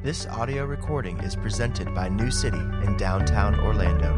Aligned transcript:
This 0.00 0.26
audio 0.28 0.64
recording 0.64 1.18
is 1.24 1.34
presented 1.34 1.92
by 1.92 2.08
New 2.08 2.30
City 2.30 2.56
in 2.56 2.96
downtown 2.96 3.58
Orlando. 3.58 4.16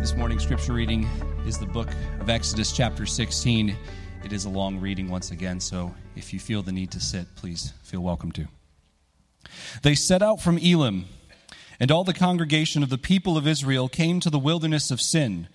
This 0.00 0.16
morning's 0.16 0.42
scripture 0.42 0.72
reading 0.72 1.08
is 1.46 1.58
the 1.58 1.66
book 1.66 1.88
of 2.18 2.28
Exodus, 2.28 2.72
chapter 2.72 3.06
16. 3.06 3.76
It 4.24 4.32
is 4.32 4.46
a 4.46 4.50
long 4.50 4.80
reading 4.80 5.08
once 5.10 5.30
again, 5.30 5.60
so 5.60 5.94
if 6.16 6.32
you 6.32 6.40
feel 6.40 6.62
the 6.62 6.72
need 6.72 6.90
to 6.90 7.00
sit, 7.00 7.36
please 7.36 7.72
feel 7.84 8.00
welcome 8.00 8.32
to. 8.32 8.48
They 9.84 9.94
set 9.94 10.22
out 10.22 10.40
from 10.40 10.58
Elim, 10.58 11.04
and 11.78 11.92
all 11.92 12.02
the 12.02 12.12
congregation 12.12 12.82
of 12.82 12.88
the 12.88 12.98
people 12.98 13.38
of 13.38 13.46
Israel 13.46 13.88
came 13.88 14.18
to 14.18 14.28
the 14.28 14.40
wilderness 14.40 14.90
of 14.90 15.00
Sin, 15.00 15.46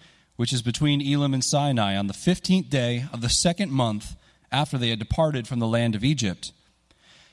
which 0.42 0.52
is 0.52 0.64
between 0.64 1.08
Elim 1.08 1.36
and 1.36 1.44
Sinai, 1.44 1.96
on 1.96 2.08
the 2.08 2.16
fifteenth 2.16 2.68
day 2.68 3.06
of 3.14 3.22
the 3.22 3.30
second 3.30 3.72
month 3.72 4.16
after 4.52 4.76
they 4.76 4.90
had 4.90 4.98
departed 4.98 5.48
from 5.48 5.60
the 5.60 5.68
land 5.68 5.94
of 5.94 6.04
Egypt. 6.04 6.52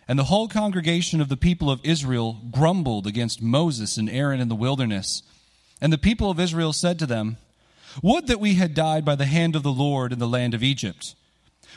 And 0.06 0.18
the 0.18 0.24
whole 0.24 0.46
congregation 0.46 1.18
of 1.22 1.30
the 1.30 1.36
people 1.38 1.70
of 1.70 1.80
Israel 1.84 2.36
grumbled 2.50 3.06
against 3.06 3.40
Moses 3.40 3.96
and 3.96 4.10
Aaron 4.10 4.40
in 4.40 4.50
the 4.50 4.54
wilderness. 4.54 5.22
And 5.80 5.90
the 5.90 5.96
people 5.96 6.30
of 6.30 6.38
Israel 6.38 6.74
said 6.74 6.98
to 6.98 7.06
them, 7.06 7.38
Would 8.02 8.26
that 8.26 8.40
we 8.40 8.56
had 8.56 8.74
died 8.74 9.06
by 9.06 9.14
the 9.14 9.24
hand 9.24 9.56
of 9.56 9.62
the 9.62 9.72
Lord 9.72 10.12
in 10.12 10.18
the 10.18 10.28
land 10.28 10.52
of 10.52 10.62
Egypt, 10.62 11.14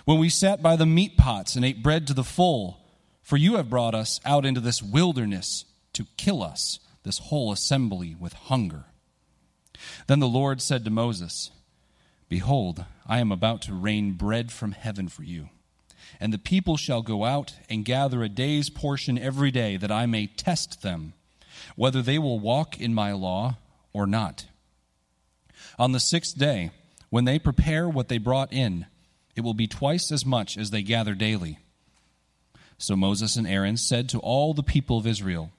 when 0.04 0.20
we 0.20 0.28
sat 0.28 0.62
by 0.62 0.76
the 0.76 0.86
meat 0.86 1.16
pots 1.16 1.56
and 1.56 1.64
ate 1.64 1.82
bread 1.82 2.08
to 2.08 2.14
the 2.14 2.26
full. 2.26 2.82
For 3.22 3.38
you 3.38 3.56
have 3.56 3.70
brought 3.70 3.96
us 3.96 4.20
out 4.26 4.46
into 4.46 4.60
this 4.60 4.84
wilderness 4.84 5.64
to 5.94 6.08
kill 6.18 6.44
us, 6.44 6.82
this 7.04 7.20
whole 7.20 7.54
assembly, 7.54 8.18
with 8.20 8.34
hunger. 8.34 8.84
Then 10.08 10.20
the 10.20 10.28
Lord 10.28 10.62
said 10.62 10.84
to 10.86 10.92
Moses, 10.92 11.52
Behold, 12.30 12.86
I 13.08 13.20
am 13.20 13.32
about 13.32 13.62
to 13.64 13.74
rain 13.74 14.14
bread 14.14 14.52
from 14.52 14.72
heaven 14.72 15.08
for 15.08 15.24
you. 15.24 15.50
And 16.20 16.34
the 16.34 16.38
people 16.38 16.78
shall 16.78 17.02
go 17.02 17.26
out 17.26 17.56
and 17.70 17.86
gather 17.86 18.24
a 18.24 18.30
day's 18.30 18.70
portion 18.70 19.18
every 19.18 19.52
day, 19.52 19.78
that 19.78 19.92
I 19.92 20.06
may 20.06 20.28
test 20.28 20.82
them, 20.82 21.14
whether 21.76 22.02
they 22.02 22.20
will 22.20 22.40
walk 22.40 22.80
in 22.80 22.94
my 22.94 23.12
law 23.12 23.58
or 23.94 24.08
not. 24.08 24.46
On 25.78 25.92
the 25.92 26.00
sixth 26.00 26.38
day, 26.38 26.72
when 27.10 27.26
they 27.26 27.40
prepare 27.40 27.90
what 27.90 28.08
they 28.08 28.18
brought 28.18 28.54
in, 28.54 28.86
it 29.36 29.42
will 29.42 29.54
be 29.54 29.68
twice 29.68 30.12
as 30.12 30.26
much 30.26 30.58
as 30.58 30.72
they 30.72 30.82
gather 30.82 31.14
daily. 31.14 31.60
So 32.78 32.96
Moses 32.96 33.36
and 33.36 33.48
Aaron 33.48 33.78
said 33.78 34.10
to 34.10 34.20
all 34.20 34.54
the 34.54 34.64
people 34.64 34.98
of 34.98 35.08
Israel, 35.08 35.52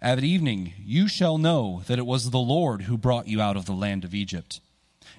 At 0.00 0.22
evening 0.22 0.74
you 0.78 1.08
shall 1.08 1.38
know 1.38 1.82
that 1.86 1.98
it 1.98 2.06
was 2.06 2.30
the 2.30 2.38
Lord 2.38 2.82
who 2.82 2.98
brought 2.98 3.28
you 3.28 3.40
out 3.40 3.56
of 3.56 3.66
the 3.66 3.72
land 3.72 4.04
of 4.04 4.14
Egypt. 4.14 4.60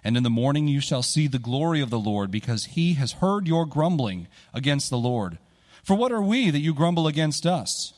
And 0.04 0.16
in 0.16 0.24
the 0.24 0.30
morning 0.30 0.68
you 0.68 0.80
shall 0.80 1.04
see 1.04 1.28
the 1.28 1.40
glory 1.40 1.82
of 1.82 1.90
the 1.90 2.00
Lord, 2.00 2.30
because 2.32 2.66
he 2.66 2.94
has 2.94 3.14
heard 3.14 3.48
your 3.48 3.66
grumbling 3.66 4.28
against 4.54 4.90
the 4.90 4.98
Lord. 4.98 5.38
For 5.84 5.96
what 5.96 6.12
are 6.12 6.22
we 6.22 6.52
that 6.52 6.60
you 6.60 6.74
grumble 6.74 7.08
against 7.08 7.46
us? 7.46 7.94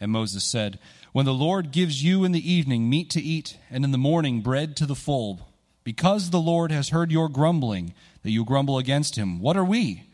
And 0.00 0.10
Moses 0.10 0.44
said, 0.44 0.78
When 1.12 1.26
the 1.26 1.34
Lord 1.34 1.72
gives 1.72 2.02
you 2.02 2.24
in 2.24 2.32
the 2.32 2.52
evening 2.52 2.88
meat 2.88 3.10
to 3.10 3.20
eat, 3.20 3.58
and 3.70 3.84
in 3.84 3.90
the 3.90 3.98
morning 3.98 4.40
bread 4.40 4.76
to 4.76 4.86
the 4.86 4.94
full, 4.94 5.48
because 5.84 6.30
the 6.30 6.40
Lord 6.40 6.70
has 6.70 6.90
heard 6.90 7.10
your 7.10 7.28
grumbling, 7.28 7.94
that 8.22 8.30
you 8.30 8.44
grumble 8.44 8.78
against 8.78 9.16
him, 9.16 9.40
what 9.40 9.56
are 9.56 9.64
we? 9.64 10.04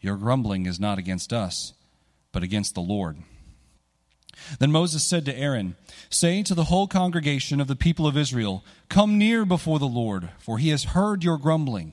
Your 0.00 0.16
grumbling 0.16 0.66
is 0.66 0.80
not 0.80 0.98
against 0.98 1.32
us, 1.32 1.72
but 2.32 2.42
against 2.42 2.74
the 2.74 2.80
Lord. 2.80 3.18
Then 4.58 4.72
Moses 4.72 5.04
said 5.04 5.24
to 5.24 5.38
Aaron, 5.38 5.76
Say 6.10 6.42
to 6.42 6.54
the 6.54 6.64
whole 6.64 6.86
congregation 6.86 7.60
of 7.60 7.66
the 7.66 7.76
people 7.76 8.06
of 8.06 8.16
Israel, 8.16 8.64
Come 8.88 9.18
near 9.18 9.44
before 9.44 9.78
the 9.78 9.86
Lord, 9.86 10.30
for 10.38 10.58
he 10.58 10.70
has 10.70 10.84
heard 10.84 11.24
your 11.24 11.38
grumbling. 11.38 11.92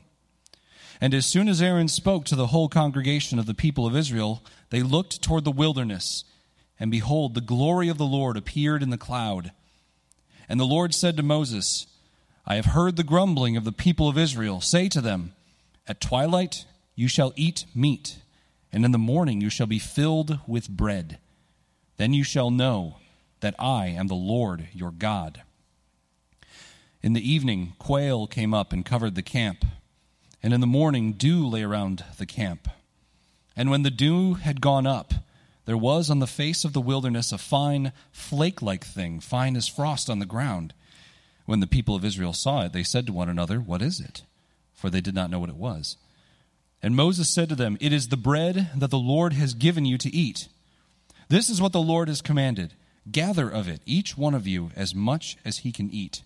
And 0.99 1.13
as 1.13 1.25
soon 1.25 1.47
as 1.47 1.61
Aaron 1.61 1.87
spoke 1.87 2.25
to 2.25 2.35
the 2.35 2.47
whole 2.47 2.69
congregation 2.69 3.39
of 3.39 3.47
the 3.47 3.55
people 3.55 3.87
of 3.87 3.95
Israel, 3.95 4.43
they 4.69 4.83
looked 4.83 5.21
toward 5.21 5.43
the 5.43 5.51
wilderness, 5.51 6.23
and 6.79 6.91
behold, 6.91 7.33
the 7.33 7.41
glory 7.41 7.89
of 7.89 7.97
the 7.97 8.05
Lord 8.05 8.37
appeared 8.37 8.83
in 8.83 8.91
the 8.91 8.97
cloud. 8.97 9.51
And 10.47 10.59
the 10.59 10.65
Lord 10.65 10.93
said 10.93 11.17
to 11.17 11.23
Moses, 11.23 11.87
I 12.45 12.55
have 12.55 12.65
heard 12.65 12.97
the 12.97 13.03
grumbling 13.03 13.57
of 13.57 13.63
the 13.63 13.71
people 13.71 14.09
of 14.09 14.17
Israel. 14.17 14.61
Say 14.61 14.89
to 14.89 15.01
them, 15.01 15.33
At 15.87 16.01
twilight 16.01 16.65
you 16.95 17.07
shall 17.07 17.33
eat 17.35 17.65
meat, 17.73 18.17
and 18.71 18.85
in 18.85 18.91
the 18.91 18.97
morning 18.97 19.41
you 19.41 19.49
shall 19.49 19.67
be 19.67 19.79
filled 19.79 20.39
with 20.47 20.69
bread. 20.69 21.17
Then 22.01 22.15
you 22.15 22.23
shall 22.23 22.49
know 22.49 22.95
that 23.41 23.53
I 23.59 23.89
am 23.89 24.07
the 24.07 24.15
Lord 24.15 24.69
your 24.73 24.89
God. 24.89 25.43
In 27.03 27.13
the 27.13 27.31
evening, 27.31 27.73
quail 27.77 28.25
came 28.25 28.55
up 28.55 28.73
and 28.73 28.83
covered 28.83 29.13
the 29.13 29.21
camp, 29.21 29.63
and 30.41 30.51
in 30.51 30.61
the 30.61 30.65
morning, 30.65 31.13
dew 31.13 31.47
lay 31.47 31.61
around 31.61 32.03
the 32.17 32.25
camp. 32.25 32.67
And 33.55 33.69
when 33.69 33.83
the 33.83 33.91
dew 33.91 34.33
had 34.33 34.61
gone 34.61 34.87
up, 34.87 35.13
there 35.65 35.77
was 35.77 36.09
on 36.09 36.17
the 36.17 36.25
face 36.25 36.65
of 36.65 36.73
the 36.73 36.81
wilderness 36.81 37.31
a 37.31 37.37
fine, 37.37 37.91
flake 38.11 38.63
like 38.63 38.83
thing, 38.83 39.19
fine 39.19 39.55
as 39.55 39.67
frost 39.67 40.09
on 40.09 40.17
the 40.17 40.25
ground. 40.25 40.73
When 41.45 41.59
the 41.59 41.67
people 41.67 41.95
of 41.95 42.03
Israel 42.03 42.33
saw 42.33 42.65
it, 42.65 42.73
they 42.73 42.81
said 42.81 43.05
to 43.05 43.13
one 43.13 43.29
another, 43.29 43.59
What 43.59 43.83
is 43.83 43.99
it? 43.99 44.23
For 44.73 44.89
they 44.89 45.01
did 45.01 45.13
not 45.13 45.29
know 45.29 45.39
what 45.39 45.49
it 45.49 45.55
was. 45.55 45.97
And 46.81 46.95
Moses 46.95 47.29
said 47.29 47.47
to 47.49 47.55
them, 47.55 47.77
It 47.79 47.93
is 47.93 48.07
the 48.07 48.17
bread 48.17 48.71
that 48.75 48.89
the 48.89 48.97
Lord 48.97 49.33
has 49.33 49.53
given 49.53 49.85
you 49.85 49.99
to 49.99 50.09
eat. 50.09 50.47
This 51.31 51.49
is 51.49 51.61
what 51.61 51.71
the 51.71 51.81
Lord 51.81 52.09
has 52.09 52.21
commanded 52.21 52.73
gather 53.09 53.49
of 53.49 53.69
it, 53.69 53.79
each 53.85 54.17
one 54.17 54.33
of 54.33 54.45
you, 54.45 54.69
as 54.75 54.93
much 54.93 55.37
as 55.45 55.59
he 55.59 55.71
can 55.71 55.89
eat. 55.89 56.23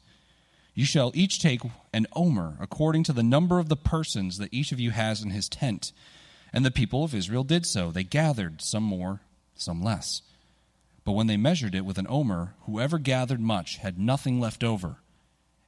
You 0.73 0.83
shall 0.83 1.11
each 1.13 1.39
take 1.39 1.61
an 1.93 2.07
omer, 2.15 2.57
according 2.59 3.03
to 3.03 3.13
the 3.13 3.21
number 3.21 3.59
of 3.59 3.69
the 3.69 3.75
persons 3.75 4.39
that 4.39 4.51
each 4.51 4.71
of 4.71 4.79
you 4.79 4.89
has 4.89 5.21
in 5.21 5.29
his 5.29 5.47
tent. 5.47 5.91
And 6.51 6.65
the 6.65 6.71
people 6.71 7.03
of 7.03 7.13
Israel 7.13 7.43
did 7.43 7.67
so. 7.67 7.91
They 7.91 8.03
gathered, 8.03 8.63
some 8.63 8.81
more, 8.81 9.21
some 9.53 9.79
less. 9.79 10.23
But 11.03 11.11
when 11.11 11.27
they 11.27 11.37
measured 11.37 11.75
it 11.75 11.85
with 11.85 11.99
an 11.99 12.07
omer, 12.09 12.55
whoever 12.61 12.97
gathered 12.97 13.39
much 13.39 13.77
had 13.77 13.99
nothing 13.99 14.39
left 14.39 14.63
over, 14.63 14.95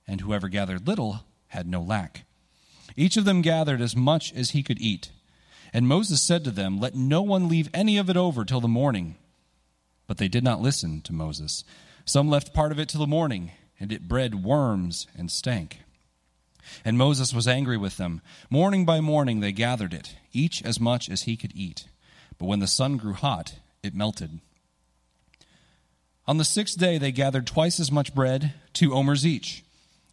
and 0.07 0.21
whoever 0.21 0.49
gathered 0.49 0.87
little 0.87 1.25
had 1.49 1.67
no 1.67 1.83
lack. 1.83 2.23
Each 2.95 3.17
of 3.17 3.25
them 3.25 3.43
gathered 3.43 3.81
as 3.81 3.95
much 3.95 4.33
as 4.33 4.49
he 4.49 4.63
could 4.63 4.81
eat. 4.81 5.11
And 5.71 5.87
Moses 5.87 6.23
said 6.23 6.43
to 6.45 6.51
them, 6.51 6.79
Let 6.79 6.95
no 6.95 7.21
one 7.21 7.47
leave 7.47 7.69
any 7.71 7.99
of 7.99 8.09
it 8.09 8.17
over 8.17 8.43
till 8.43 8.61
the 8.61 8.67
morning. 8.67 9.15
But 10.07 10.17
they 10.17 10.27
did 10.27 10.43
not 10.43 10.61
listen 10.61 11.01
to 11.01 11.13
Moses. 11.13 11.63
Some 12.05 12.29
left 12.29 12.53
part 12.53 12.71
of 12.71 12.79
it 12.79 12.89
till 12.89 13.01
the 13.01 13.07
morning, 13.07 13.51
and 13.79 13.91
it 13.91 14.07
bred 14.07 14.43
worms 14.43 15.07
and 15.17 15.29
stank. 15.29 15.79
And 16.83 16.97
Moses 16.97 17.33
was 17.33 17.47
angry 17.47 17.77
with 17.77 17.97
them. 17.97 18.21
Morning 18.49 18.85
by 18.85 18.99
morning 19.01 19.39
they 19.39 19.51
gathered 19.51 19.93
it, 19.93 20.15
each 20.33 20.63
as 20.63 20.79
much 20.79 21.09
as 21.09 21.23
he 21.23 21.37
could 21.37 21.51
eat. 21.55 21.87
But 22.37 22.45
when 22.45 22.59
the 22.59 22.67
sun 22.67 22.97
grew 22.97 23.13
hot, 23.13 23.55
it 23.83 23.95
melted. 23.95 24.39
On 26.25 26.37
the 26.37 26.45
sixth 26.45 26.77
day 26.77 26.97
they 26.97 27.11
gathered 27.11 27.47
twice 27.47 27.79
as 27.79 27.91
much 27.91 28.13
bread, 28.13 28.53
two 28.73 28.93
omers 28.93 29.25
each. 29.25 29.63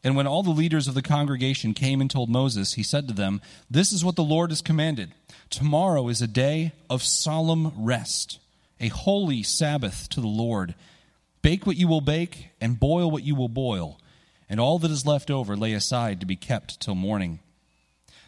And 0.05 0.17
when 0.17 0.27
all 0.27 0.43
the 0.43 0.51
leaders 0.51 0.87
of 0.87 0.95
the 0.95 1.03
congregation 1.03 1.73
came 1.73 2.01
and 2.01 2.11
told 2.11 2.29
Moses, 2.29 2.75
he 2.75 2.83
said 2.83 3.09
to 3.09 3.15
them, 3.15 3.41
This 3.71 3.91
is 3.91 4.05
what 4.05 4.17
the 4.17 4.23
Lord 4.23 4.51
has 4.51 4.61
commanded. 4.61 5.13
Tomorrow 5.49 6.09
is 6.09 6.21
a 6.21 6.27
day 6.27 6.73
of 6.91 7.03
solemn 7.03 7.73
rest, 7.77 8.39
a 8.85 8.89
holy 8.89 9.43
Sabbath 9.43 10.11
to 10.11 10.21
the 10.21 10.27
Lord. 10.27 10.75
Bake 11.41 11.67
what 11.67 11.79
you 11.79 11.89
will 11.89 12.03
bake, 12.03 12.49
and 12.61 12.79
boil 12.79 13.11
what 13.11 13.23
you 13.23 13.35
will 13.35 13.49
boil, 13.49 13.99
and 14.47 14.61
all 14.61 14.79
that 14.79 14.91
is 14.91 15.07
left 15.07 15.31
over 15.31 15.57
lay 15.57 15.73
aside 15.73 16.21
to 16.21 16.27
be 16.27 16.37
kept 16.37 16.81
till 16.81 16.95
morning. 16.95 17.39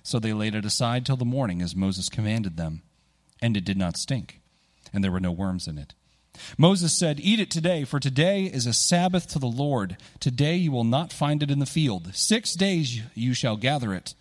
So 0.02 0.18
they 0.18 0.32
laid 0.32 0.54
it 0.54 0.64
aside 0.64 1.04
till 1.04 1.18
the 1.18 1.26
morning, 1.26 1.60
as 1.60 1.76
Moses 1.76 2.08
commanded 2.08 2.56
them. 2.56 2.80
And 3.42 3.54
it 3.54 3.66
did 3.66 3.76
not 3.76 3.98
stink, 3.98 4.40
and 4.94 5.04
there 5.04 5.12
were 5.12 5.20
no 5.20 5.30
worms 5.30 5.68
in 5.68 5.76
it. 5.76 5.92
Moses 6.56 6.98
said, 6.98 7.20
Eat 7.20 7.38
it 7.38 7.50
today, 7.50 7.84
for 7.84 8.00
today 8.00 8.44
is 8.44 8.64
a 8.64 8.72
Sabbath 8.72 9.26
to 9.28 9.38
the 9.38 9.46
Lord. 9.46 9.98
Today 10.20 10.56
you 10.56 10.72
will 10.72 10.84
not 10.84 11.12
find 11.12 11.42
it 11.42 11.50
in 11.50 11.58
the 11.58 11.66
field. 11.66 12.14
Six 12.14 12.54
days 12.54 13.02
you 13.14 13.34
shall 13.34 13.59
gather 13.59 13.92
it, 13.92 14.14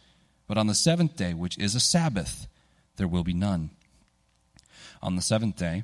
but 0.47 0.57
on 0.57 0.67
the 0.67 0.75
seventh 0.75 1.15
day, 1.15 1.33
which 1.33 1.57
is 1.57 1.75
a 1.75 1.79
Sabbath, 1.79 2.47
there 2.97 3.07
will 3.07 3.23
be 3.23 3.33
none. 3.33 3.69
On 5.01 5.15
the 5.15 5.21
seventh 5.21 5.55
day, 5.55 5.83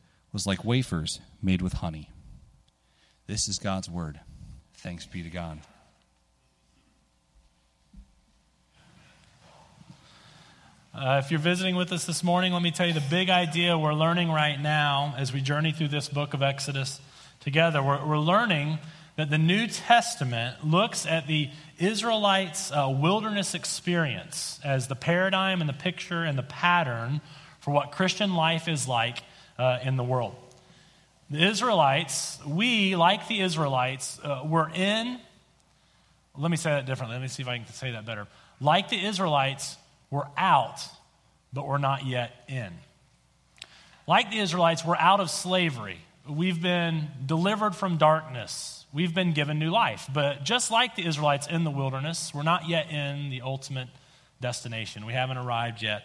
was 0.33 0.47
like 0.47 0.63
wafers 0.63 1.19
made 1.41 1.61
with 1.61 1.73
honey. 1.73 2.09
This 3.27 3.47
is 3.47 3.59
God's 3.59 3.89
word. 3.89 4.19
Thanks 4.75 5.05
be 5.05 5.23
to 5.23 5.29
God. 5.29 5.59
Uh, 10.93 11.21
if 11.23 11.31
you're 11.31 11.39
visiting 11.39 11.75
with 11.77 11.91
us 11.93 12.05
this 12.05 12.21
morning, 12.23 12.51
let 12.51 12.61
me 12.61 12.71
tell 12.71 12.85
you 12.85 12.93
the 12.93 13.03
big 13.09 13.29
idea 13.29 13.77
we're 13.77 13.93
learning 13.93 14.29
right 14.29 14.59
now 14.59 15.13
as 15.17 15.31
we 15.31 15.39
journey 15.39 15.71
through 15.71 15.87
this 15.87 16.09
book 16.09 16.33
of 16.33 16.41
Exodus 16.41 16.99
together. 17.39 17.81
We're, 17.81 18.05
we're 18.05 18.17
learning 18.17 18.77
that 19.15 19.29
the 19.29 19.37
New 19.37 19.67
Testament 19.67 20.65
looks 20.65 21.05
at 21.05 21.27
the 21.27 21.49
Israelites' 21.79 22.71
uh, 22.71 22.89
wilderness 22.89 23.53
experience 23.53 24.59
as 24.65 24.87
the 24.87 24.95
paradigm 24.95 25.61
and 25.61 25.69
the 25.69 25.73
picture 25.73 26.23
and 26.23 26.37
the 26.37 26.43
pattern 26.43 27.21
for 27.61 27.71
what 27.71 27.91
Christian 27.91 28.33
life 28.33 28.67
is 28.67 28.85
like 28.87 29.19
uh, 29.61 29.79
in 29.83 29.95
the 29.95 30.03
world. 30.03 30.35
The 31.29 31.47
Israelites, 31.47 32.39
we, 32.45 32.95
like 32.95 33.27
the 33.27 33.41
Israelites, 33.41 34.19
uh, 34.23 34.41
were 34.43 34.69
in, 34.73 35.19
let 36.35 36.49
me 36.49 36.57
say 36.57 36.71
that 36.71 36.87
differently. 36.87 37.15
Let 37.15 37.21
me 37.21 37.27
see 37.27 37.43
if 37.43 37.47
I 37.47 37.57
can 37.57 37.67
say 37.67 37.91
that 37.91 38.05
better. 38.05 38.27
Like 38.59 38.89
the 38.89 39.05
Israelites, 39.05 39.77
we're 40.09 40.27
out, 40.35 40.81
but 41.53 41.67
we're 41.67 41.77
not 41.77 42.05
yet 42.07 42.31
in. 42.47 42.71
Like 44.07 44.31
the 44.31 44.39
Israelites, 44.39 44.83
we're 44.83 44.95
out 44.95 45.19
of 45.19 45.29
slavery. 45.29 45.99
We've 46.27 46.61
been 46.61 47.09
delivered 47.23 47.75
from 47.75 47.97
darkness. 47.97 48.85
We've 48.91 49.13
been 49.13 49.33
given 49.33 49.59
new 49.59 49.69
life. 49.69 50.09
But 50.11 50.43
just 50.43 50.71
like 50.71 50.95
the 50.95 51.05
Israelites 51.05 51.47
in 51.47 51.63
the 51.63 51.71
wilderness, 51.71 52.33
we're 52.33 52.43
not 52.43 52.67
yet 52.67 52.89
in 52.89 53.29
the 53.29 53.41
ultimate 53.41 53.89
destination. 54.41 55.05
We 55.05 55.13
haven't 55.13 55.37
arrived 55.37 55.83
yet 55.83 56.03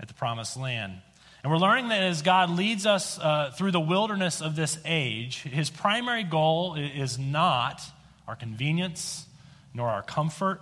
at 0.00 0.08
the 0.08 0.14
promised 0.14 0.56
land. 0.56 1.00
And 1.42 1.52
we're 1.52 1.58
learning 1.58 1.88
that 1.88 2.02
as 2.02 2.22
God 2.22 2.50
leads 2.50 2.84
us 2.84 3.18
uh, 3.18 3.52
through 3.56 3.70
the 3.70 3.80
wilderness 3.80 4.40
of 4.40 4.56
this 4.56 4.78
age, 4.84 5.42
his 5.42 5.70
primary 5.70 6.24
goal 6.24 6.74
is 6.74 7.18
not 7.18 7.82
our 8.26 8.34
convenience, 8.34 9.26
nor 9.72 9.88
our 9.88 10.02
comfort, 10.02 10.60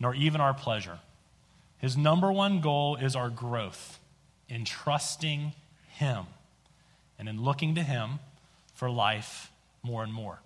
nor 0.00 0.14
even 0.14 0.40
our 0.40 0.52
pleasure. 0.52 0.98
His 1.78 1.96
number 1.96 2.32
one 2.32 2.60
goal 2.60 2.96
is 2.96 3.14
our 3.14 3.30
growth 3.30 3.98
in 4.48 4.64
trusting 4.64 5.52
Him 5.90 6.26
and 7.18 7.28
in 7.28 7.42
looking 7.42 7.74
to 7.74 7.82
Him 7.82 8.18
for 8.74 8.90
life 8.90 9.50
more 9.82 10.02
and 10.02 10.12
more. 10.12 10.40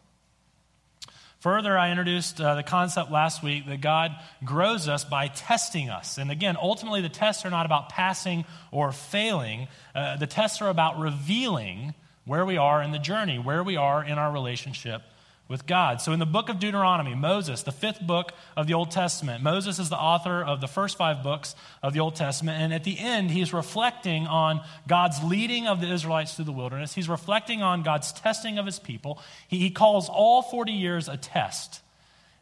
Further, 1.40 1.78
I 1.78 1.90
introduced 1.90 2.38
uh, 2.38 2.54
the 2.54 2.62
concept 2.62 3.10
last 3.10 3.42
week 3.42 3.66
that 3.66 3.80
God 3.80 4.14
grows 4.44 4.88
us 4.88 5.04
by 5.04 5.28
testing 5.28 5.88
us. 5.88 6.18
And 6.18 6.30
again, 6.30 6.58
ultimately, 6.60 7.00
the 7.00 7.08
tests 7.08 7.46
are 7.46 7.50
not 7.50 7.64
about 7.64 7.88
passing 7.88 8.44
or 8.70 8.92
failing, 8.92 9.68
uh, 9.94 10.18
the 10.18 10.26
tests 10.26 10.60
are 10.60 10.68
about 10.68 10.98
revealing 10.98 11.94
where 12.26 12.44
we 12.44 12.58
are 12.58 12.82
in 12.82 12.90
the 12.90 12.98
journey, 12.98 13.38
where 13.38 13.64
we 13.64 13.76
are 13.76 14.04
in 14.04 14.18
our 14.18 14.30
relationship 14.30 15.00
with 15.50 15.66
God. 15.66 16.00
So 16.00 16.12
in 16.12 16.20
the 16.20 16.26
book 16.26 16.48
of 16.48 16.60
Deuteronomy, 16.60 17.16
Moses, 17.16 17.64
the 17.64 17.72
fifth 17.72 18.00
book 18.00 18.32
of 18.56 18.68
the 18.68 18.74
Old 18.74 18.92
Testament, 18.92 19.42
Moses 19.42 19.80
is 19.80 19.90
the 19.90 19.96
author 19.96 20.42
of 20.42 20.60
the 20.60 20.68
first 20.68 20.96
five 20.96 21.24
books 21.24 21.56
of 21.82 21.92
the 21.92 21.98
Old 21.98 22.14
Testament. 22.14 22.62
And 22.62 22.72
at 22.72 22.84
the 22.84 22.96
end, 22.96 23.32
he's 23.32 23.52
reflecting 23.52 24.28
on 24.28 24.60
God's 24.86 25.20
leading 25.24 25.66
of 25.66 25.80
the 25.80 25.92
Israelites 25.92 26.34
through 26.34 26.44
the 26.44 26.52
wilderness. 26.52 26.94
He's 26.94 27.08
reflecting 27.08 27.62
on 27.62 27.82
God's 27.82 28.12
testing 28.12 28.58
of 28.58 28.64
his 28.64 28.78
people. 28.78 29.20
He, 29.48 29.58
he 29.58 29.70
calls 29.70 30.08
all 30.08 30.40
40 30.40 30.70
years 30.70 31.08
a 31.08 31.16
test. 31.16 31.80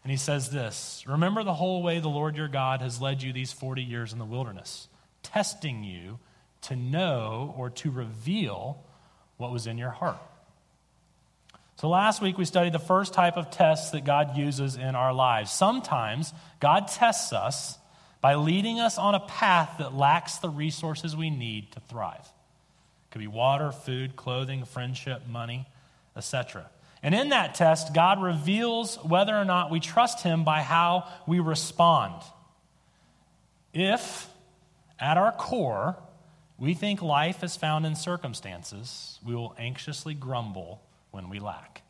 And 0.04 0.10
he 0.10 0.18
says 0.18 0.50
this 0.50 1.02
Remember 1.08 1.42
the 1.42 1.54
whole 1.54 1.82
way 1.82 2.00
the 2.00 2.08
Lord 2.08 2.36
your 2.36 2.46
God 2.46 2.82
has 2.82 3.00
led 3.00 3.22
you 3.22 3.32
these 3.32 3.52
40 3.52 3.82
years 3.82 4.12
in 4.12 4.18
the 4.18 4.26
wilderness, 4.26 4.86
testing 5.22 5.82
you 5.82 6.18
to 6.62 6.76
know 6.76 7.54
or 7.56 7.70
to 7.70 7.90
reveal 7.90 8.84
what 9.38 9.50
was 9.50 9.66
in 9.66 9.78
your 9.78 9.90
heart 9.90 10.18
so 11.78 11.88
last 11.88 12.20
week 12.20 12.36
we 12.36 12.44
studied 12.44 12.72
the 12.72 12.80
first 12.80 13.14
type 13.14 13.36
of 13.36 13.52
tests 13.52 13.92
that 13.92 14.04
God 14.04 14.36
uses 14.36 14.74
in 14.74 14.96
our 14.96 15.12
lives. 15.12 15.52
Sometimes 15.52 16.32
God 16.58 16.88
tests 16.88 17.32
us 17.32 17.78
by 18.20 18.34
leading 18.34 18.80
us 18.80 18.98
on 18.98 19.14
a 19.14 19.20
path 19.20 19.76
that 19.78 19.94
lacks 19.94 20.38
the 20.38 20.48
resources 20.48 21.14
we 21.14 21.30
need 21.30 21.70
to 21.72 21.80
thrive. 21.80 22.18
It 22.18 23.12
could 23.12 23.20
be 23.20 23.28
water, 23.28 23.70
food, 23.70 24.16
clothing, 24.16 24.64
friendship, 24.64 25.28
money, 25.28 25.68
etc. 26.16 26.68
And 27.00 27.14
in 27.14 27.28
that 27.28 27.54
test, 27.54 27.94
God 27.94 28.20
reveals 28.20 28.96
whether 29.04 29.36
or 29.36 29.44
not 29.44 29.70
we 29.70 29.78
trust 29.78 30.24
Him 30.24 30.42
by 30.42 30.62
how 30.62 31.08
we 31.28 31.38
respond. 31.38 32.20
If, 33.72 34.26
at 34.98 35.16
our 35.16 35.30
core, 35.30 35.96
we 36.58 36.74
think 36.74 37.02
life 37.02 37.44
is 37.44 37.54
found 37.54 37.86
in 37.86 37.94
circumstances, 37.94 39.20
we 39.24 39.36
will 39.36 39.54
anxiously 39.60 40.14
grumble 40.14 40.82
when 41.10 41.28
we 41.28 41.38
lack. 41.38 41.82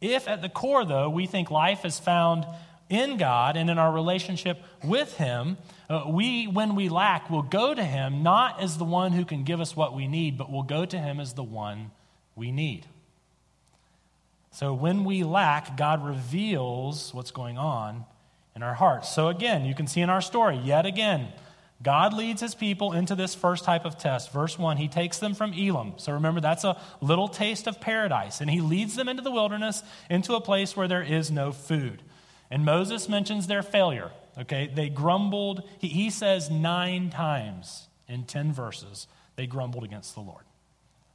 If 0.00 0.28
at 0.28 0.42
the 0.42 0.48
core, 0.48 0.84
though, 0.84 1.08
we 1.08 1.26
think 1.26 1.50
life 1.50 1.84
is 1.84 1.98
found 1.98 2.46
in 2.88 3.16
God 3.16 3.56
and 3.56 3.68
in 3.68 3.78
our 3.78 3.92
relationship 3.92 4.62
with 4.84 5.16
Him, 5.16 5.56
uh, 5.90 6.04
we, 6.08 6.46
when 6.46 6.76
we 6.76 6.88
lack, 6.88 7.30
will 7.30 7.42
go 7.42 7.74
to 7.74 7.82
Him 7.82 8.22
not 8.22 8.60
as 8.60 8.78
the 8.78 8.84
one 8.84 9.12
who 9.12 9.24
can 9.24 9.44
give 9.44 9.60
us 9.60 9.74
what 9.74 9.94
we 9.94 10.06
need, 10.06 10.38
but 10.38 10.50
we'll 10.50 10.62
go 10.62 10.84
to 10.84 10.98
Him 10.98 11.18
as 11.18 11.32
the 11.32 11.42
one 11.42 11.90
we 12.34 12.52
need. 12.52 12.86
So 14.52 14.72
when 14.72 15.04
we 15.04 15.22
lack, 15.22 15.76
God 15.76 16.04
reveals 16.04 17.12
what's 17.12 17.30
going 17.30 17.58
on 17.58 18.04
in 18.54 18.62
our 18.62 18.74
hearts. 18.74 19.12
So 19.12 19.28
again, 19.28 19.64
you 19.64 19.74
can 19.74 19.86
see 19.86 20.00
in 20.00 20.08
our 20.08 20.22
story, 20.22 20.56
yet 20.56 20.86
again, 20.86 21.28
God 21.82 22.14
leads 22.14 22.40
his 22.40 22.54
people 22.54 22.92
into 22.92 23.14
this 23.14 23.34
first 23.34 23.64
type 23.64 23.84
of 23.84 23.98
test. 23.98 24.32
Verse 24.32 24.58
1, 24.58 24.78
he 24.78 24.88
takes 24.88 25.18
them 25.18 25.34
from 25.34 25.52
Elim. 25.52 25.94
So 25.98 26.12
remember, 26.12 26.40
that's 26.40 26.64
a 26.64 26.80
little 27.00 27.28
taste 27.28 27.66
of 27.66 27.80
paradise. 27.80 28.40
And 28.40 28.50
he 28.50 28.60
leads 28.60 28.96
them 28.96 29.08
into 29.08 29.22
the 29.22 29.30
wilderness, 29.30 29.82
into 30.08 30.34
a 30.34 30.40
place 30.40 30.76
where 30.76 30.88
there 30.88 31.02
is 31.02 31.30
no 31.30 31.52
food. 31.52 32.02
And 32.50 32.64
Moses 32.64 33.08
mentions 33.08 33.46
their 33.46 33.62
failure. 33.62 34.10
Okay, 34.38 34.70
they 34.74 34.88
grumbled. 34.88 35.68
He, 35.78 35.88
he 35.88 36.10
says 36.10 36.50
nine 36.50 37.10
times 37.10 37.88
in 38.08 38.24
10 38.24 38.52
verses, 38.52 39.06
they 39.36 39.46
grumbled 39.46 39.84
against 39.84 40.14
the 40.14 40.20
Lord. 40.20 40.44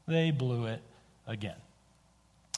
They 0.07 0.31
blew 0.31 0.65
it 0.65 0.81
again. 1.25 1.55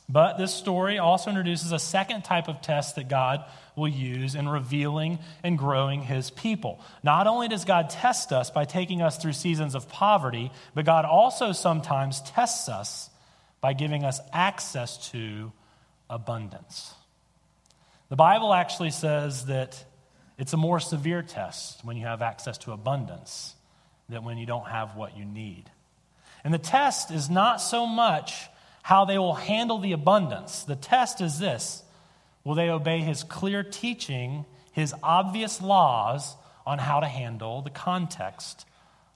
But 0.09 0.37
this 0.37 0.53
story 0.53 0.99
also 0.99 1.29
introduces 1.29 1.71
a 1.71 1.79
second 1.79 2.23
type 2.23 2.47
of 2.47 2.61
test 2.61 2.95
that 2.95 3.07
God 3.07 3.45
will 3.75 3.87
use 3.87 4.35
in 4.35 4.47
revealing 4.47 5.19
and 5.43 5.57
growing 5.57 6.01
his 6.03 6.29
people. 6.29 6.81
Not 7.03 7.25
only 7.25 7.47
does 7.47 7.65
God 7.65 7.89
test 7.89 8.31
us 8.31 8.51
by 8.51 8.65
taking 8.65 9.01
us 9.01 9.17
through 9.17 9.33
seasons 9.33 9.75
of 9.75 9.89
poverty, 9.89 10.51
but 10.75 10.85
God 10.85 11.05
also 11.05 11.51
sometimes 11.51 12.21
tests 12.21 12.69
us 12.69 13.09
by 13.61 13.73
giving 13.73 14.03
us 14.03 14.19
access 14.33 15.09
to 15.11 15.51
abundance. 16.09 16.93
The 18.09 18.17
Bible 18.17 18.53
actually 18.53 18.91
says 18.91 19.45
that 19.45 19.83
it's 20.37 20.53
a 20.53 20.57
more 20.57 20.79
severe 20.79 21.23
test 21.23 21.83
when 21.85 21.95
you 21.95 22.05
have 22.05 22.21
access 22.21 22.57
to 22.59 22.73
abundance 22.73 23.55
than 24.09 24.25
when 24.25 24.37
you 24.37 24.45
don't 24.45 24.67
have 24.67 24.95
what 24.95 25.17
you 25.17 25.25
need. 25.25 25.71
And 26.43 26.53
the 26.53 26.59
test 26.59 27.09
is 27.09 27.29
not 27.29 27.61
so 27.61 27.85
much 27.85 28.49
how 28.83 29.05
they 29.05 29.17
will 29.17 29.33
handle 29.33 29.79
the 29.79 29.93
abundance. 29.93 30.63
The 30.63 30.75
test 30.75 31.21
is 31.21 31.39
this 31.39 31.83
Will 32.43 32.53
they 32.53 32.69
obey 32.69 32.99
his 32.99 33.23
clear 33.23 33.63
teaching, 33.63 34.45
his 34.73 34.93
obvious 35.01 35.61
laws 35.61 36.35
on 36.65 36.77
how 36.77 36.99
to 36.99 37.07
handle 37.07 37.61
the 37.61 37.69
context 37.69 38.65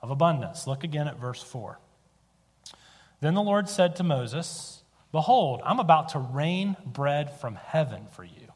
of 0.01 0.09
abundance? 0.09 0.65
Look 0.65 0.83
again 0.83 1.07
at 1.07 1.19
verse 1.19 1.43
4. 1.43 1.77
Then 3.19 3.33
the 3.33 3.41
Lord 3.41 3.67
said 3.67 3.97
to 3.97 4.03
Moses, 4.03 4.81
Behold, 5.11 5.61
I'm 5.65 5.79
about 5.79 6.09
to 6.09 6.19
rain 6.19 6.77
bread 6.85 7.39
from 7.39 7.55
heaven 7.55 8.07
for 8.11 8.23
you, 8.23 8.53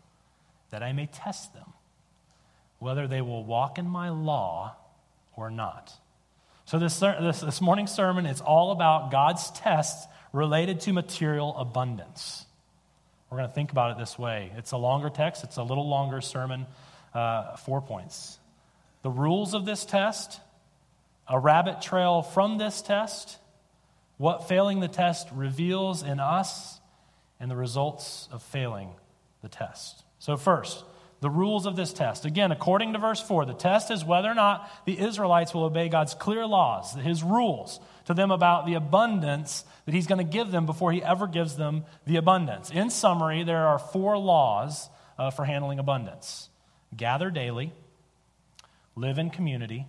that 0.70 0.82
I 0.82 0.94
may 0.94 1.08
test 1.08 1.54
them, 1.54 1.74
whether 2.80 3.08
they 3.08 3.22
will 3.22 3.44
walk 3.44 3.78
in 3.78 3.88
my 3.88 4.10
law 4.10 4.76
or 5.36 5.52
not. 5.52 5.94
So, 6.66 6.80
this, 6.80 7.00
this, 7.00 7.42
this 7.42 7.60
morning's 7.60 7.92
sermon 7.92 8.26
is 8.26 8.40
all 8.40 8.72
about 8.72 9.12
God's 9.12 9.52
tests 9.52 10.08
related 10.34 10.82
to 10.82 10.94
material 10.94 11.56
abundance. 11.58 12.46
We're 13.30 13.38
going 13.38 13.50
to 13.50 13.56
think 13.56 13.72
about 13.72 13.92
it 13.92 13.98
this 13.98 14.20
way. 14.20 14.52
It's 14.58 14.72
a 14.72 14.78
longer 14.78 15.10
text, 15.10 15.44
it's 15.44 15.58
a 15.58 15.64
little 15.64 15.88
longer 15.88 16.22
sermon, 16.22 16.66
uh, 17.14 17.56
four 17.58 17.82
points. 17.82 18.40
The 19.04 19.10
rules 19.10 19.54
of 19.54 19.66
this 19.66 19.86
test, 19.86 20.40
a 21.28 21.40
rabbit 21.40 21.82
trail 21.82 22.22
from 22.22 22.58
this 22.58 22.82
test, 22.82 23.38
what 24.18 24.48
failing 24.48 24.80
the 24.80 24.88
test 24.88 25.30
reveals 25.34 26.04
in 26.04 26.20
us, 26.20 26.80
and 27.40 27.50
the 27.50 27.56
results 27.56 28.30
of 28.32 28.44
failing 28.44 28.90
the 29.42 29.50
test. 29.50 30.04
So, 30.20 30.38
first, 30.38 30.84
the 31.22 31.30
rules 31.30 31.66
of 31.66 31.76
this 31.76 31.94
test. 31.94 32.26
Again, 32.26 32.52
according 32.52 32.94
to 32.94 33.00
verse 33.00 33.22
4, 33.22 33.46
the 33.46 33.54
test 33.54 33.92
is 33.92 34.04
whether 34.04 34.30
or 34.30 34.36
not 34.36 34.70
the 34.86 35.00
Israelites 35.00 35.54
will 35.54 35.64
obey 35.64 35.88
God's 35.88 36.14
clear 36.14 36.46
laws, 36.46 36.94
his 36.96 37.24
rules 37.24 37.80
to 38.12 38.16
them 38.16 38.32
about 38.32 38.66
the 38.66 38.76
abundance 38.76 39.66
that 39.86 39.94
he's 39.94 40.08
going 40.08 40.18
to 40.26 40.30
give 40.30 40.52
them 40.52 40.66
before 40.66 40.92
he 40.92 41.04
ever 41.04 41.28
gives 41.28 41.56
them 41.56 41.84
the 42.06 42.18
abundance. 42.18 42.70
In 42.70 42.90
summary, 42.90 43.44
there 43.44 43.68
are 43.68 43.80
four 43.80 44.18
laws 44.18 44.90
uh, 45.18 45.32
for 45.32 45.46
handling 45.46 45.80
abundance 45.80 46.50
gather 46.96 47.30
daily, 47.30 47.72
live 48.96 49.18
in 49.18 49.30
community, 49.30 49.88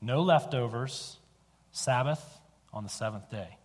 no 0.00 0.22
leftovers, 0.22 1.18
Sabbath 1.70 2.40
on 2.72 2.82
the 2.82 2.88
seventh 2.88 3.30
day. 3.30 3.56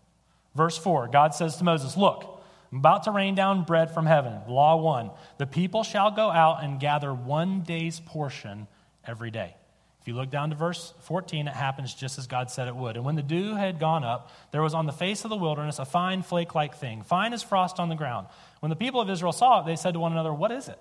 Verse 0.56 0.78
4, 0.78 1.08
God 1.08 1.34
says 1.34 1.58
to 1.58 1.64
Moses, 1.64 1.98
Look, 1.98 2.44
I'm 2.72 2.78
about 2.78 3.04
to 3.04 3.12
rain 3.12 3.36
down 3.36 3.64
bread 3.64 3.92
from 3.92 4.06
heaven. 4.06 4.40
Law 4.48 4.78
one 4.78 5.12
The 5.38 5.48
people 5.48 5.84
shall 5.84 6.12
go 6.12 6.30
out 6.30 6.64
and 6.64 6.80
gather 6.80 7.14
one 7.14 7.62
day's 7.62 8.00
portion 8.00 8.68
every 9.06 9.32
day. 9.32 9.56
If 10.04 10.10
you 10.10 10.16
look 10.16 10.30
down 10.30 10.50
to 10.50 10.56
verse 10.58 10.94
14, 11.04 11.48
it 11.48 11.54
happens 11.54 11.94
just 11.94 12.20
as 12.20 12.28
God 12.28 12.52
said 12.52 12.68
it 12.68 12.76
would. 12.76 12.98
And 12.98 13.06
when 13.06 13.16
the 13.16 13.24
dew 13.24 13.56
had 13.56 13.80
gone 13.80 14.04
up, 14.04 14.32
there 14.52 14.62
was 14.62 14.74
on 14.74 14.86
the 14.86 14.92
face 14.92 15.24
of 15.24 15.30
the 15.30 15.38
wilderness 15.38 15.80
a 15.80 15.86
fine 15.86 16.24
flake 16.24 16.54
like 16.54 16.76
thing, 16.76 17.04
fine 17.04 17.32
as 17.32 17.42
frost 17.42 17.80
on 17.80 17.88
the 17.88 17.96
ground. 17.96 18.28
When 18.60 18.70
the 18.70 18.76
people 18.76 19.00
of 19.00 19.10
Israel 19.10 19.32
saw 19.32 19.62
it, 19.62 19.66
they 19.66 19.78
said 19.78 19.94
to 19.94 20.02
one 20.02 20.12
another, 20.12 20.34
What 20.34 20.52
is 20.52 20.68
it? 20.68 20.78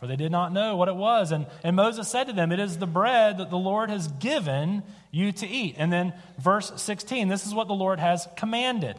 For 0.00 0.08
they 0.08 0.16
did 0.16 0.32
not 0.32 0.52
know 0.52 0.74
what 0.74 0.88
it 0.88 0.96
was. 0.96 1.30
And, 1.30 1.46
and 1.62 1.76
Moses 1.76 2.08
said 2.08 2.24
to 2.24 2.32
them, 2.32 2.50
It 2.50 2.58
is 2.58 2.78
the 2.78 2.86
bread 2.88 3.38
that 3.38 3.48
the 3.48 3.56
Lord 3.56 3.90
has 3.90 4.08
given 4.08 4.82
you 5.12 5.30
to 5.30 5.46
eat. 5.46 5.76
And 5.78 5.92
then 5.92 6.12
verse 6.36 6.72
16, 6.74 7.28
this 7.28 7.46
is 7.46 7.54
what 7.54 7.68
the 7.68 7.74
Lord 7.74 8.00
has 8.00 8.26
commanded 8.34 8.98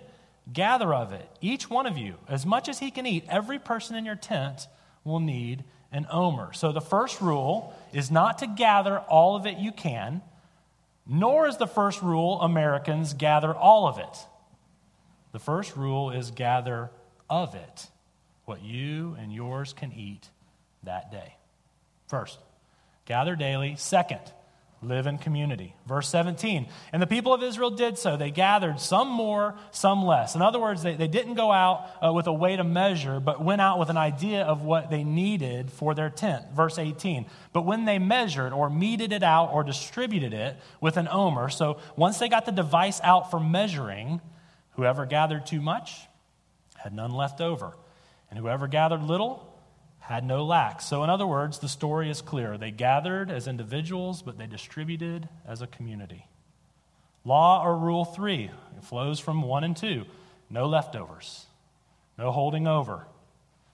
gather 0.53 0.93
of 0.93 1.11
it, 1.11 1.29
each 1.41 1.69
one 1.69 1.85
of 1.85 1.97
you, 1.97 2.15
as 2.29 2.45
much 2.45 2.69
as 2.69 2.79
he 2.79 2.91
can 2.91 3.05
eat. 3.05 3.25
Every 3.29 3.59
person 3.59 3.95
in 3.95 4.05
your 4.05 4.15
tent 4.15 4.67
will 5.03 5.19
need 5.19 5.63
an 5.93 6.07
omer. 6.11 6.51
So 6.51 6.71
the 6.71 6.81
first 6.81 7.21
rule 7.21 7.73
is 7.93 8.11
not 8.11 8.39
to 8.39 8.47
gather 8.47 8.99
all 8.99 9.35
of 9.35 9.45
it 9.45 9.57
you 9.57 9.71
can, 9.71 10.21
nor 11.07 11.47
is 11.47 11.57
the 11.57 11.67
first 11.67 12.01
rule 12.01 12.41
Americans 12.41 13.13
gather 13.13 13.53
all 13.53 13.87
of 13.87 13.99
it. 13.99 14.27
The 15.31 15.39
first 15.39 15.77
rule 15.77 16.09
is 16.11 16.31
gather 16.31 16.89
of 17.29 17.55
it, 17.55 17.87
what 18.45 18.61
you 18.61 19.15
and 19.19 19.31
yours 19.31 19.73
can 19.73 19.91
eat 19.93 20.29
that 20.83 21.11
day. 21.11 21.35
First, 22.07 22.39
gather 23.05 23.35
daily. 23.35 23.75
Second, 23.77 24.21
live 24.83 25.07
in 25.07 25.17
community. 25.17 25.75
Verse 25.87 26.07
17. 26.09 26.67
And 26.91 27.01
the 27.01 27.07
people 27.07 27.33
of 27.33 27.41
Israel 27.41 27.71
did 27.71 27.97
so. 27.97 28.17
They 28.17 28.31
gathered 28.31 28.79
some 28.79 29.09
more, 29.09 29.55
some 29.71 30.03
less. 30.05 30.35
In 30.35 30.41
other 30.41 30.59
words, 30.59 30.83
they, 30.83 30.95
they 30.95 31.07
didn't 31.07 31.35
go 31.35 31.51
out 31.51 31.89
uh, 32.03 32.11
with 32.11 32.27
a 32.27 32.33
way 32.33 32.55
to 32.55 32.63
measure, 32.63 33.19
but 33.19 33.43
went 33.43 33.61
out 33.61 33.79
with 33.79 33.89
an 33.89 33.97
idea 33.97 34.43
of 34.43 34.63
what 34.63 34.89
they 34.89 35.03
needed 35.03 35.71
for 35.71 35.93
their 35.93 36.09
tent. 36.09 36.45
Verse 36.53 36.77
18. 36.77 37.25
But 37.53 37.65
when 37.65 37.85
they 37.85 37.99
measured 37.99 38.53
or 38.53 38.69
meted 38.69 39.13
it 39.13 39.23
out 39.23 39.51
or 39.53 39.63
distributed 39.63 40.33
it 40.33 40.57
with 40.81 40.97
an 40.97 41.07
omer, 41.09 41.49
so 41.49 41.79
once 41.95 42.17
they 42.17 42.29
got 42.29 42.45
the 42.45 42.51
device 42.51 42.99
out 43.03 43.31
for 43.31 43.39
measuring, 43.39 44.21
whoever 44.71 45.05
gathered 45.05 45.45
too 45.45 45.61
much 45.61 46.07
had 46.75 46.93
none 46.93 47.11
left 47.11 47.41
over. 47.41 47.73
And 48.29 48.39
whoever 48.39 48.67
gathered 48.67 49.03
little, 49.03 49.52
had 50.03 50.25
no 50.25 50.43
lack. 50.43 50.81
So, 50.81 51.03
in 51.03 51.09
other 51.09 51.25
words, 51.25 51.59
the 51.59 51.69
story 51.69 52.09
is 52.09 52.21
clear. 52.21 52.57
They 52.57 52.71
gathered 52.71 53.31
as 53.31 53.47
individuals, 53.47 54.21
but 54.21 54.37
they 54.37 54.47
distributed 54.47 55.29
as 55.47 55.61
a 55.61 55.67
community. 55.67 56.27
Law 57.23 57.63
or 57.63 57.77
rule 57.77 58.03
three 58.03 58.51
it 58.77 58.83
flows 58.83 59.19
from 59.19 59.41
one 59.43 59.63
and 59.63 59.75
two 59.75 60.05
no 60.49 60.67
leftovers, 60.67 61.45
no 62.17 62.31
holding 62.31 62.67
over. 62.67 63.07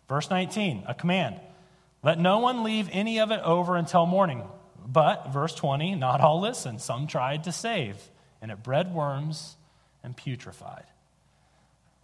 Verse 0.08 0.30
19, 0.30 0.84
a 0.88 0.94
command 0.94 1.40
let 2.02 2.20
no 2.20 2.40
one 2.40 2.64
leave 2.64 2.90
any 2.92 3.20
of 3.20 3.32
it 3.32 3.42
over 3.42 3.76
until 3.76 4.06
morning. 4.06 4.44
But, 4.86 5.34
verse 5.34 5.54
20, 5.54 5.96
not 5.96 6.22
all 6.22 6.40
listened. 6.40 6.82
Some 6.82 7.08
tried 7.08 7.44
to 7.44 7.52
save, 7.52 7.98
and 8.42 8.52
it 8.52 8.64
bred 8.64 8.94
worms 8.94 9.58
and 10.04 10.16
putrefied. 10.16 10.86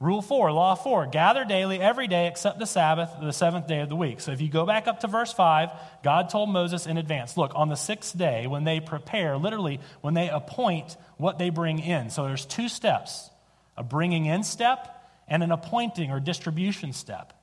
Rule 0.06 0.22
four, 0.22 0.52
law 0.52 0.76
four, 0.76 1.08
gather 1.08 1.46
daily 1.46 1.82
every 1.82 2.08
day 2.08 2.28
except 2.28 2.60
the 2.60 2.68
Sabbath, 2.68 3.10
the 3.20 3.34
seventh 3.34 3.66
day 3.66 3.80
of 3.80 3.90
the 3.90 3.96
week. 3.96 4.22
So 4.22 4.32
if 4.32 4.40
you 4.40 4.50
go 4.50 4.64
back 4.64 4.86
up 4.86 5.00
to 5.00 5.08
verse 5.08 5.34
five, 5.34 5.72
God 6.04 6.30
told 6.30 6.52
Moses 6.52 6.86
in 6.86 6.98
advance 6.98 7.38
look, 7.38 7.54
on 7.56 7.70
the 7.70 7.76
sixth 7.76 8.16
day, 8.16 8.46
when 8.46 8.66
they 8.66 8.80
prepare, 8.80 9.36
literally, 9.36 9.80
when 10.02 10.14
they 10.14 10.30
appoint 10.30 10.96
what 11.18 11.40
they 11.40 11.50
bring 11.50 11.80
in. 11.80 12.12
So 12.12 12.26
there's 12.26 12.46
two 12.46 12.70
steps 12.70 13.32
a 13.76 13.82
bringing 13.82 14.28
in 14.28 14.44
step 14.44 15.10
and 15.28 15.42
an 15.42 15.52
appointing 15.52 16.12
or 16.12 16.20
distribution 16.20 16.94
step. 16.94 17.34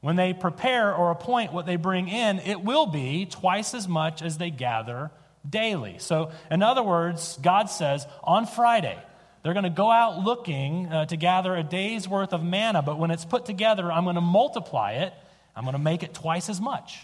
When 0.00 0.16
they 0.16 0.32
prepare 0.32 0.92
or 0.92 1.12
appoint 1.12 1.52
what 1.52 1.64
they 1.64 1.76
bring 1.76 2.08
in, 2.08 2.40
it 2.40 2.60
will 2.60 2.86
be 2.86 3.24
twice 3.24 3.72
as 3.72 3.86
much 3.86 4.20
as 4.20 4.36
they 4.36 4.50
gather 4.50 5.12
daily. 5.48 5.98
So, 6.00 6.32
in 6.50 6.60
other 6.60 6.82
words, 6.82 7.38
God 7.40 7.70
says 7.70 8.04
on 8.24 8.46
Friday, 8.46 8.98
they're 9.44 9.52
going 9.52 9.64
to 9.64 9.70
go 9.70 9.90
out 9.90 10.24
looking 10.24 10.90
uh, 10.90 11.04
to 11.04 11.18
gather 11.18 11.54
a 11.54 11.62
day's 11.62 12.08
worth 12.08 12.32
of 12.32 12.42
manna, 12.42 12.80
but 12.80 12.98
when 12.98 13.10
it's 13.10 13.26
put 13.26 13.44
together, 13.44 13.92
I'm 13.92 14.04
going 14.04 14.14
to 14.14 14.22
multiply 14.22 14.92
it. 14.92 15.12
I'm 15.54 15.64
going 15.64 15.74
to 15.74 15.78
make 15.78 16.02
it 16.02 16.14
twice 16.14 16.48
as 16.48 16.62
much. 16.62 17.00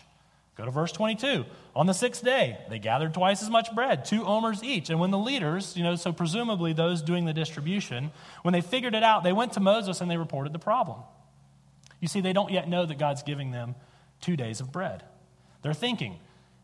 Go 0.56 0.64
to 0.64 0.70
verse 0.70 0.90
22. 0.90 1.44
On 1.76 1.86
the 1.86 1.92
sixth 1.92 2.24
day, 2.24 2.56
they 2.70 2.78
gathered 2.78 3.12
twice 3.12 3.42
as 3.42 3.50
much 3.50 3.74
bread, 3.74 4.06
two 4.06 4.24
omers 4.24 4.64
each. 4.64 4.88
And 4.88 4.98
when 4.98 5.10
the 5.10 5.18
leaders, 5.18 5.76
you 5.76 5.84
know, 5.84 5.96
so 5.96 6.12
presumably 6.12 6.72
those 6.72 7.02
doing 7.02 7.26
the 7.26 7.34
distribution, 7.34 8.10
when 8.40 8.52
they 8.52 8.62
figured 8.62 8.94
it 8.94 9.02
out, 9.02 9.22
they 9.22 9.34
went 9.34 9.52
to 9.52 9.60
Moses 9.60 10.00
and 10.00 10.10
they 10.10 10.16
reported 10.16 10.54
the 10.54 10.58
problem. 10.58 11.00
You 12.00 12.08
see, 12.08 12.22
they 12.22 12.32
don't 12.32 12.50
yet 12.50 12.70
know 12.70 12.86
that 12.86 12.98
God's 12.98 13.22
giving 13.22 13.50
them 13.50 13.74
two 14.22 14.36
days 14.36 14.60
of 14.60 14.72
bread. 14.72 15.02
They're 15.60 15.74
thinking, 15.74 16.18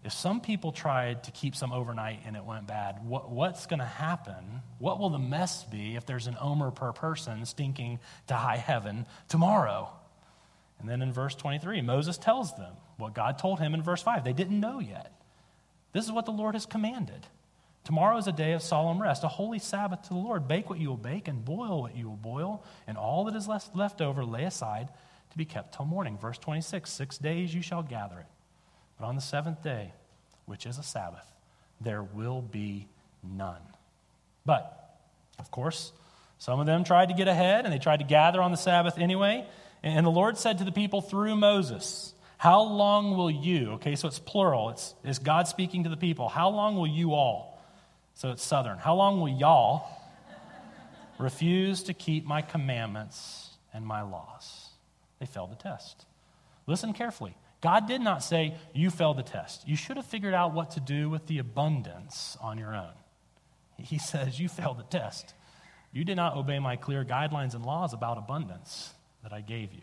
if 0.06 0.12
some 0.12 0.40
people 0.40 0.70
tried 0.70 1.24
to 1.24 1.32
keep 1.32 1.56
some 1.56 1.72
overnight 1.72 2.20
and 2.26 2.36
it 2.36 2.44
went 2.44 2.68
bad, 2.68 3.04
what, 3.04 3.28
what's 3.28 3.66
going 3.66 3.80
to 3.80 3.84
happen? 3.84 4.62
What 4.78 5.00
will 5.00 5.10
the 5.10 5.18
mess 5.18 5.64
be 5.64 5.96
if 5.96 6.06
there's 6.06 6.28
an 6.28 6.36
omer 6.40 6.70
per 6.70 6.92
person 6.92 7.44
stinking 7.44 7.98
to 8.28 8.34
high 8.34 8.56
heaven 8.56 9.04
tomorrow? 9.26 9.90
And 10.78 10.88
then 10.88 11.02
in 11.02 11.12
verse 11.12 11.34
23, 11.34 11.82
Moses 11.82 12.18
tells 12.18 12.54
them 12.54 12.72
what 12.98 13.14
God 13.14 13.40
told 13.40 13.58
him 13.58 13.74
in 13.74 13.82
verse 13.82 14.00
5. 14.00 14.22
They 14.22 14.32
didn't 14.32 14.60
know 14.60 14.78
yet. 14.78 15.12
This 15.92 16.04
is 16.04 16.12
what 16.12 16.24
the 16.24 16.30
Lord 16.30 16.54
has 16.54 16.66
commanded. 16.66 17.26
Tomorrow 17.82 18.18
is 18.18 18.28
a 18.28 18.32
day 18.32 18.52
of 18.52 18.62
solemn 18.62 19.02
rest, 19.02 19.24
a 19.24 19.28
holy 19.28 19.58
Sabbath 19.58 20.02
to 20.02 20.08
the 20.10 20.14
Lord. 20.14 20.46
Bake 20.46 20.70
what 20.70 20.78
you 20.78 20.88
will 20.88 20.96
bake 20.96 21.26
and 21.26 21.44
boil 21.44 21.82
what 21.82 21.96
you 21.96 22.08
will 22.08 22.16
boil, 22.16 22.64
and 22.86 22.96
all 22.96 23.24
that 23.24 23.34
is 23.34 23.48
left, 23.48 23.74
left 23.74 24.00
over 24.00 24.24
lay 24.24 24.44
aside 24.44 24.88
to 25.30 25.36
be 25.36 25.44
kept 25.44 25.74
till 25.74 25.84
morning. 25.84 26.16
Verse 26.16 26.38
26 26.38 26.88
Six 26.88 27.18
days 27.18 27.52
you 27.52 27.60
shall 27.60 27.82
gather 27.82 28.20
it 28.20 28.26
but 28.98 29.06
on 29.06 29.14
the 29.14 29.22
seventh 29.22 29.62
day, 29.62 29.92
which 30.46 30.66
is 30.66 30.78
a 30.78 30.82
Sabbath, 30.82 31.26
there 31.80 32.02
will 32.02 32.40
be 32.40 32.88
none. 33.22 33.60
But, 34.44 34.98
of 35.38 35.50
course, 35.50 35.92
some 36.38 36.60
of 36.60 36.66
them 36.66 36.84
tried 36.84 37.08
to 37.08 37.14
get 37.14 37.28
ahead 37.28 37.64
and 37.64 37.72
they 37.72 37.78
tried 37.78 37.98
to 37.98 38.04
gather 38.04 38.40
on 38.40 38.50
the 38.50 38.56
Sabbath 38.56 38.98
anyway. 38.98 39.46
And 39.82 40.06
the 40.06 40.10
Lord 40.10 40.38
said 40.38 40.58
to 40.58 40.64
the 40.64 40.72
people 40.72 41.00
through 41.00 41.36
Moses, 41.36 42.14
How 42.38 42.62
long 42.62 43.16
will 43.16 43.30
you, 43.30 43.72
okay, 43.72 43.96
so 43.96 44.08
it's 44.08 44.18
plural, 44.18 44.70
it's, 44.70 44.94
it's 45.04 45.18
God 45.18 45.48
speaking 45.48 45.84
to 45.84 45.90
the 45.90 45.96
people, 45.96 46.28
how 46.28 46.48
long 46.48 46.76
will 46.76 46.86
you 46.86 47.14
all, 47.14 47.62
so 48.14 48.30
it's 48.30 48.42
southern, 48.42 48.78
how 48.78 48.94
long 48.94 49.20
will 49.20 49.28
y'all 49.28 49.88
refuse 51.18 51.84
to 51.84 51.94
keep 51.94 52.24
my 52.24 52.42
commandments 52.42 53.50
and 53.72 53.86
my 53.86 54.02
laws? 54.02 54.70
They 55.18 55.26
failed 55.26 55.50
the 55.50 55.56
test. 55.56 56.04
Listen 56.66 56.92
carefully. 56.92 57.36
God 57.66 57.88
did 57.88 58.00
not 58.00 58.22
say, 58.22 58.54
You 58.74 58.90
failed 58.90 59.16
the 59.16 59.24
test. 59.24 59.66
You 59.66 59.74
should 59.74 59.96
have 59.96 60.06
figured 60.06 60.34
out 60.34 60.54
what 60.54 60.70
to 60.72 60.80
do 60.80 61.10
with 61.10 61.26
the 61.26 61.38
abundance 61.38 62.38
on 62.40 62.58
your 62.58 62.76
own. 62.76 62.92
He 63.76 63.98
says, 63.98 64.38
You 64.38 64.48
failed 64.48 64.78
the 64.78 64.84
test. 64.84 65.34
You 65.92 66.04
did 66.04 66.14
not 66.14 66.36
obey 66.36 66.60
my 66.60 66.76
clear 66.76 67.04
guidelines 67.04 67.56
and 67.56 67.66
laws 67.66 67.92
about 67.92 68.18
abundance 68.18 68.94
that 69.24 69.32
I 69.32 69.40
gave 69.40 69.72
you. 69.72 69.82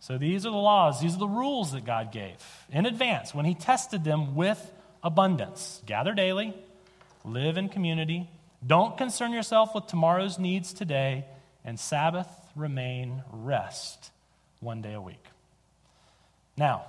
So 0.00 0.18
these 0.18 0.44
are 0.46 0.50
the 0.50 0.56
laws, 0.56 1.00
these 1.00 1.14
are 1.14 1.20
the 1.20 1.28
rules 1.28 1.70
that 1.70 1.84
God 1.84 2.10
gave 2.10 2.38
in 2.72 2.86
advance 2.86 3.32
when 3.32 3.44
He 3.44 3.54
tested 3.54 4.02
them 4.02 4.34
with 4.34 4.72
abundance. 5.00 5.80
Gather 5.86 6.12
daily, 6.12 6.54
live 7.24 7.56
in 7.56 7.68
community, 7.68 8.28
don't 8.66 8.98
concern 8.98 9.30
yourself 9.30 9.76
with 9.76 9.86
tomorrow's 9.86 10.40
needs 10.40 10.72
today, 10.72 11.24
and 11.64 11.78
Sabbath 11.78 12.28
remain 12.56 13.22
rest 13.30 14.10
one 14.58 14.82
day 14.82 14.94
a 14.94 15.00
week. 15.00 15.24
Now, 16.56 16.84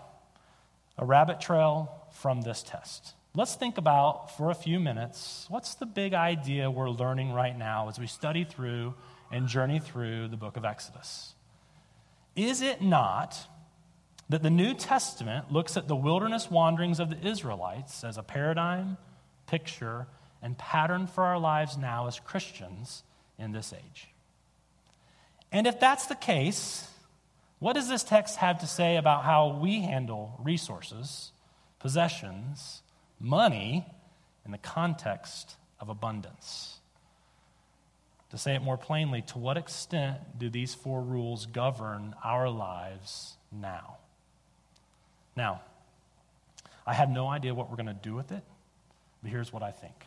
a 0.98 1.06
rabbit 1.06 1.42
trail 1.42 2.08
from 2.12 2.42
this 2.42 2.64
test. 2.64 3.14
Let's 3.34 3.56
think 3.56 3.78
about 3.78 4.38
for 4.38 4.50
a 4.50 4.56
few 4.56 4.80
minutes 4.80 5.46
what's 5.50 5.76
the 5.76 5.86
big 5.86 6.14
idea 6.14 6.72
we're 6.72 6.90
learning 6.90 7.34
right 7.34 7.58
now 7.58 7.90
as 7.90 8.00
we 8.00 8.08
study 8.08 8.46
through 8.46 8.94
and 9.32 9.48
journey 9.48 9.80
through 9.80 10.30
the 10.30 10.38
book 10.38 10.56
of 10.56 10.64
Exodus. 10.64 11.34
Is 12.36 12.62
it 12.62 12.82
not 12.82 13.48
that 14.30 14.42
the 14.42 14.50
New 14.50 14.74
Testament 14.74 15.52
looks 15.52 15.78
at 15.78 15.88
the 15.88 15.96
wilderness 15.96 16.50
wanderings 16.50 17.00
of 17.00 17.10
the 17.10 17.28
Israelites 17.28 18.04
as 18.04 18.18
a 18.18 18.24
paradigm, 18.24 18.98
picture, 19.48 20.08
and 20.42 20.58
pattern 20.58 21.08
for 21.08 21.24
our 21.24 21.40
lives 21.40 21.78
now 21.78 22.08
as 22.08 22.20
Christians 22.20 23.04
in 23.38 23.52
this 23.52 23.74
age? 23.74 24.08
And 25.52 25.68
if 25.68 25.80
that's 25.80 26.08
the 26.08 26.16
case, 26.16 26.90
what 27.60 27.74
does 27.74 27.88
this 27.88 28.04
text 28.04 28.38
have 28.38 28.60
to 28.60 28.68
say 28.68 28.98
about 28.98 29.24
how 29.24 29.60
we 29.62 29.82
handle 29.82 30.40
resources, 30.44 31.32
possessions, 31.80 32.82
money 33.20 33.86
in 34.46 34.52
the 34.52 34.58
context 34.58 35.56
of 35.80 35.90
abundance? 35.90 36.80
To 38.32 38.38
say 38.38 38.56
it 38.56 38.62
more 38.62 38.78
plainly, 38.78 39.22
to 39.24 39.38
what 39.38 39.56
extent 39.56 40.18
do 40.38 40.50
these 40.50 40.74
four 40.74 41.02
rules 41.02 41.46
govern 41.46 42.16
our 42.24 42.50
lives 42.50 43.36
now? 43.52 43.98
Now, 45.36 45.62
I 46.86 46.94
have 46.94 47.10
no 47.10 47.28
idea 47.28 47.54
what 47.54 47.70
we're 47.70 47.78
going 47.78 47.88
to 47.88 47.94
do 47.94 48.14
with 48.14 48.32
it, 48.32 48.44
but 49.22 49.32
here's 49.32 49.54
what 49.54 49.64
I 49.64 49.72
think. 49.72 50.06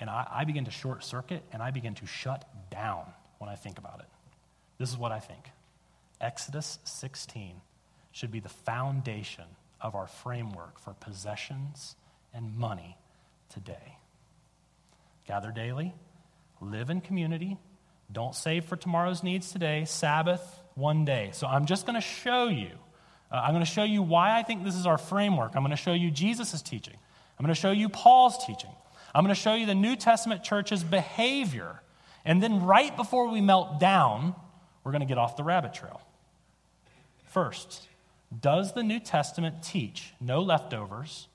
And 0.00 0.10
I, 0.10 0.26
I 0.30 0.44
begin 0.44 0.64
to 0.66 0.70
short 0.70 1.04
circuit 1.04 1.42
and 1.52 1.62
I 1.62 1.70
begin 1.70 1.94
to 1.96 2.06
shut 2.06 2.44
down 2.70 3.04
when 3.38 3.48
I 3.48 3.54
think 3.54 3.78
about 3.78 4.00
it. 4.00 4.06
This 4.78 4.90
is 4.90 4.96
what 4.96 5.12
I 5.12 5.20
think. 5.20 5.50
Exodus 6.20 6.78
16 6.84 7.60
should 8.12 8.30
be 8.30 8.40
the 8.40 8.48
foundation 8.48 9.44
of 9.80 9.94
our 9.94 10.06
framework 10.06 10.78
for 10.78 10.92
possessions 10.94 11.94
and 12.34 12.56
money 12.56 12.96
today. 13.48 13.98
Gather 15.26 15.52
daily, 15.52 15.94
live 16.60 16.90
in 16.90 17.00
community, 17.00 17.58
don't 18.10 18.34
save 18.34 18.64
for 18.64 18.76
tomorrow's 18.76 19.22
needs 19.22 19.52
today, 19.52 19.84
Sabbath 19.84 20.42
one 20.74 21.04
day. 21.04 21.30
So 21.32 21.46
I'm 21.46 21.66
just 21.66 21.86
going 21.86 21.94
to 21.94 22.00
show 22.00 22.48
you. 22.48 22.70
Uh, 23.30 23.36
I'm 23.36 23.52
going 23.52 23.64
to 23.64 23.70
show 23.70 23.84
you 23.84 24.02
why 24.02 24.38
I 24.38 24.42
think 24.42 24.64
this 24.64 24.74
is 24.74 24.86
our 24.86 24.96
framework. 24.96 25.52
I'm 25.54 25.62
going 25.62 25.70
to 25.70 25.76
show 25.76 25.92
you 25.92 26.10
Jesus' 26.10 26.62
teaching. 26.62 26.96
I'm 27.38 27.44
going 27.44 27.54
to 27.54 27.60
show 27.60 27.70
you 27.70 27.88
Paul's 27.88 28.44
teaching. 28.46 28.70
I'm 29.14 29.24
going 29.24 29.34
to 29.34 29.40
show 29.40 29.54
you 29.54 29.66
the 29.66 29.74
New 29.74 29.96
Testament 29.96 30.42
church's 30.42 30.82
behavior. 30.82 31.82
And 32.24 32.42
then, 32.42 32.64
right 32.64 32.94
before 32.96 33.28
we 33.28 33.40
melt 33.40 33.78
down, 33.78 34.34
we're 34.82 34.92
going 34.92 35.00
to 35.00 35.06
get 35.06 35.18
off 35.18 35.36
the 35.36 35.44
rabbit 35.44 35.74
trail. 35.74 36.00
First, 37.28 37.88
does 38.40 38.72
the 38.72 38.82
New 38.82 39.00
Testament 39.00 39.62
teach 39.62 40.12
no 40.20 40.40
leftovers? 40.42 41.28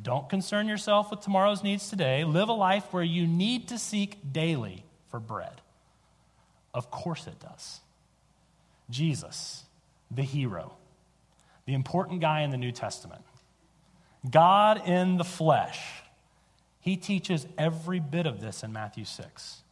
Don't 0.00 0.28
concern 0.28 0.68
yourself 0.68 1.10
with 1.10 1.20
tomorrow's 1.20 1.62
needs 1.62 1.88
today. 1.88 2.24
Live 2.24 2.48
a 2.48 2.52
life 2.52 2.92
where 2.92 3.02
you 3.02 3.26
need 3.26 3.68
to 3.68 3.78
seek 3.78 4.32
daily 4.32 4.84
for 5.10 5.20
bread. 5.20 5.60
Of 6.72 6.90
course 6.90 7.26
it 7.26 7.38
does. 7.38 7.80
Jesus, 8.90 9.64
the 10.10 10.22
hero, 10.22 10.74
the 11.66 11.74
important 11.74 12.20
guy 12.20 12.42
in 12.42 12.50
the 12.50 12.56
New 12.56 12.72
Testament, 12.72 13.24
God 14.28 14.86
in 14.86 15.16
the 15.16 15.24
flesh, 15.24 15.80
he 16.80 16.96
teaches 16.96 17.46
every 17.56 18.00
bit 18.00 18.26
of 18.26 18.40
this 18.40 18.62
in 18.62 18.72
Matthew 18.72 19.04
6. 19.04 19.62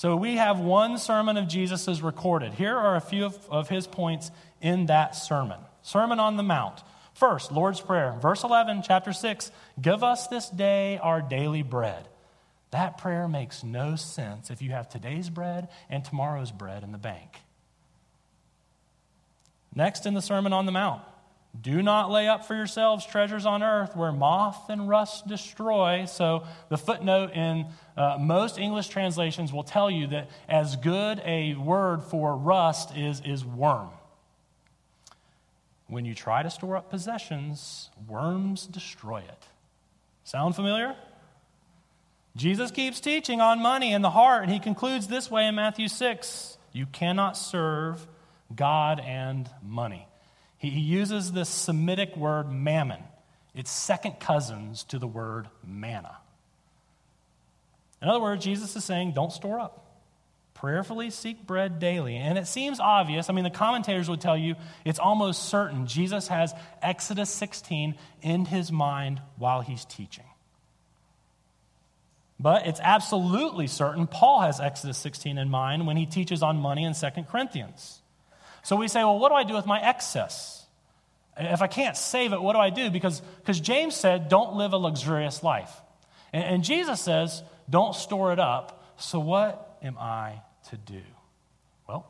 So 0.00 0.16
we 0.16 0.36
have 0.36 0.60
one 0.60 0.96
sermon 0.96 1.36
of 1.36 1.46
Jesus' 1.46 2.00
recorded. 2.00 2.54
Here 2.54 2.74
are 2.74 2.96
a 2.96 3.02
few 3.02 3.26
of, 3.26 3.38
of 3.50 3.68
his 3.68 3.86
points 3.86 4.30
in 4.62 4.86
that 4.86 5.14
sermon 5.14 5.60
Sermon 5.82 6.18
on 6.18 6.38
the 6.38 6.42
Mount. 6.42 6.82
First, 7.12 7.52
Lord's 7.52 7.82
Prayer. 7.82 8.16
Verse 8.18 8.42
11, 8.42 8.80
chapter 8.82 9.12
6 9.12 9.50
Give 9.78 10.02
us 10.02 10.26
this 10.28 10.48
day 10.48 10.96
our 11.02 11.20
daily 11.20 11.60
bread. 11.62 12.08
That 12.70 12.96
prayer 12.96 13.28
makes 13.28 13.62
no 13.62 13.94
sense 13.94 14.50
if 14.50 14.62
you 14.62 14.70
have 14.70 14.88
today's 14.88 15.28
bread 15.28 15.68
and 15.90 16.02
tomorrow's 16.02 16.50
bread 16.50 16.82
in 16.82 16.92
the 16.92 16.96
bank. 16.96 17.36
Next, 19.74 20.06
in 20.06 20.14
the 20.14 20.22
Sermon 20.22 20.54
on 20.54 20.64
the 20.64 20.72
Mount, 20.72 21.02
do 21.58 21.82
not 21.82 22.10
lay 22.10 22.28
up 22.28 22.44
for 22.44 22.54
yourselves 22.54 23.04
treasures 23.04 23.44
on 23.44 23.62
earth 23.62 23.96
where 23.96 24.12
moth 24.12 24.70
and 24.70 24.88
rust 24.88 25.26
destroy. 25.26 26.04
So, 26.04 26.44
the 26.68 26.78
footnote 26.78 27.32
in 27.34 27.66
uh, 27.96 28.18
most 28.20 28.58
English 28.58 28.88
translations 28.88 29.52
will 29.52 29.64
tell 29.64 29.90
you 29.90 30.06
that 30.08 30.30
as 30.48 30.76
good 30.76 31.20
a 31.24 31.54
word 31.54 32.04
for 32.04 32.36
rust 32.36 32.96
is, 32.96 33.20
is 33.24 33.44
worm. 33.44 33.90
When 35.88 36.04
you 36.04 36.14
try 36.14 36.44
to 36.44 36.50
store 36.50 36.76
up 36.76 36.88
possessions, 36.88 37.90
worms 38.08 38.66
destroy 38.66 39.18
it. 39.18 39.48
Sound 40.22 40.54
familiar? 40.54 40.94
Jesus 42.36 42.70
keeps 42.70 43.00
teaching 43.00 43.40
on 43.40 43.60
money 43.60 43.92
and 43.92 44.04
the 44.04 44.10
heart, 44.10 44.44
and 44.44 44.52
he 44.52 44.60
concludes 44.60 45.08
this 45.08 45.30
way 45.30 45.46
in 45.46 45.56
Matthew 45.56 45.88
6 45.88 46.58
You 46.72 46.86
cannot 46.86 47.36
serve 47.36 48.06
God 48.54 49.00
and 49.00 49.50
money. 49.62 50.06
He, 50.60 50.68
uses 50.68 51.32
this 51.32 51.48
Semitic 51.48 52.16
word 52.16 52.52
mammon, 52.52 53.02
it's 53.54 53.70
second 53.70 54.20
cousins 54.20 54.84
to 54.84 54.98
the 54.98 55.06
word 55.06 55.48
manna. 55.66 56.16
In 58.02 58.08
other 58.08 58.20
words, 58.20 58.44
Jesus 58.44 58.76
is 58.76 58.84
saying, 58.84 59.12
Don't 59.12 59.32
store 59.32 59.58
up. 59.58 59.86
Prayerfully 60.54 61.08
seek 61.08 61.46
bread 61.46 61.78
daily. 61.78 62.16
And 62.16 62.36
it 62.36 62.46
seems 62.46 62.80
obvious. 62.80 63.30
I 63.30 63.32
mean, 63.32 63.44
the 63.44 63.50
commentators 63.50 64.10
would 64.10 64.20
tell 64.20 64.36
you 64.36 64.56
it's 64.84 64.98
almost 64.98 65.48
certain 65.48 65.86
Jesus 65.86 66.28
has 66.28 66.52
Exodus 66.82 67.30
16 67.30 67.94
in 68.20 68.44
his 68.44 68.70
mind 68.70 69.22
while 69.38 69.62
he's 69.62 69.86
teaching. 69.86 70.24
But 72.38 72.66
it's 72.66 72.80
absolutely 72.82 73.68
certain 73.68 74.06
Paul 74.06 74.40
has 74.40 74.60
Exodus 74.60 74.98
16 74.98 75.38
in 75.38 75.48
mind 75.48 75.86
when 75.86 75.96
he 75.96 76.04
teaches 76.04 76.42
on 76.42 76.58
money 76.58 76.84
in 76.84 76.92
2 76.92 77.08
Corinthians. 77.30 78.02
So 78.62 78.76
we 78.76 78.88
say, 78.88 79.00
well, 79.00 79.18
what 79.18 79.30
do 79.30 79.34
I 79.34 79.44
do 79.44 79.54
with 79.54 79.66
my 79.66 79.80
excess? 79.80 80.59
If 81.40 81.62
I 81.62 81.66
can't 81.66 81.96
save 81.96 82.32
it, 82.32 82.40
what 82.40 82.52
do 82.52 82.58
I 82.58 82.70
do? 82.70 82.90
Because, 82.90 83.20
because 83.40 83.60
James 83.60 83.96
said, 83.96 84.28
don't 84.28 84.54
live 84.54 84.72
a 84.72 84.76
luxurious 84.76 85.42
life. 85.42 85.72
And, 86.32 86.44
and 86.44 86.64
Jesus 86.64 87.00
says, 87.00 87.42
don't 87.68 87.94
store 87.94 88.32
it 88.32 88.38
up. 88.38 88.84
So 88.98 89.18
what 89.20 89.78
am 89.82 89.96
I 89.98 90.42
to 90.70 90.76
do? 90.76 91.02
Well, 91.88 92.06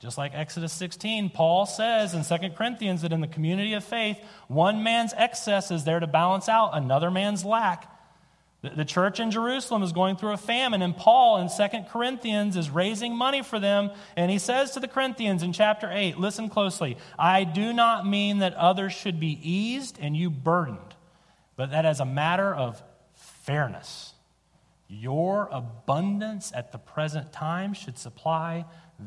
just 0.00 0.16
like 0.16 0.32
Exodus 0.34 0.72
16, 0.72 1.30
Paul 1.30 1.66
says 1.66 2.14
in 2.14 2.24
2 2.24 2.50
Corinthians 2.50 3.02
that 3.02 3.12
in 3.12 3.20
the 3.20 3.26
community 3.26 3.74
of 3.74 3.84
faith, 3.84 4.18
one 4.48 4.82
man's 4.82 5.12
excess 5.16 5.70
is 5.70 5.84
there 5.84 6.00
to 6.00 6.06
balance 6.06 6.48
out 6.48 6.70
another 6.72 7.10
man's 7.10 7.44
lack. 7.44 7.90
The 8.74 8.84
church 8.84 9.20
in 9.20 9.30
Jerusalem 9.30 9.82
is 9.82 9.92
going 9.92 10.16
through 10.16 10.32
a 10.32 10.38
famine, 10.38 10.80
and 10.80 10.96
Paul 10.96 11.36
in 11.36 11.48
2 11.48 11.80
Corinthians 11.90 12.56
is 12.56 12.70
raising 12.70 13.14
money 13.14 13.42
for 13.42 13.60
them. 13.60 13.90
And 14.16 14.30
he 14.30 14.38
says 14.38 14.70
to 14.70 14.80
the 14.80 14.88
Corinthians 14.88 15.42
in 15.42 15.52
chapter 15.52 15.90
8, 15.92 16.18
listen 16.18 16.48
closely, 16.48 16.96
I 17.18 17.44
do 17.44 17.74
not 17.74 18.06
mean 18.06 18.38
that 18.38 18.54
others 18.54 18.94
should 18.94 19.20
be 19.20 19.38
eased 19.42 19.98
and 20.00 20.16
you 20.16 20.30
burdened, 20.30 20.94
but 21.56 21.72
that 21.72 21.84
as 21.84 22.00
a 22.00 22.06
matter 22.06 22.54
of 22.54 22.82
fairness. 23.14 24.14
Your 24.88 25.48
abundance 25.52 26.50
at 26.54 26.72
the 26.72 26.78
present 26.78 27.32
time 27.32 27.74
should 27.74 27.98
supply 27.98 28.64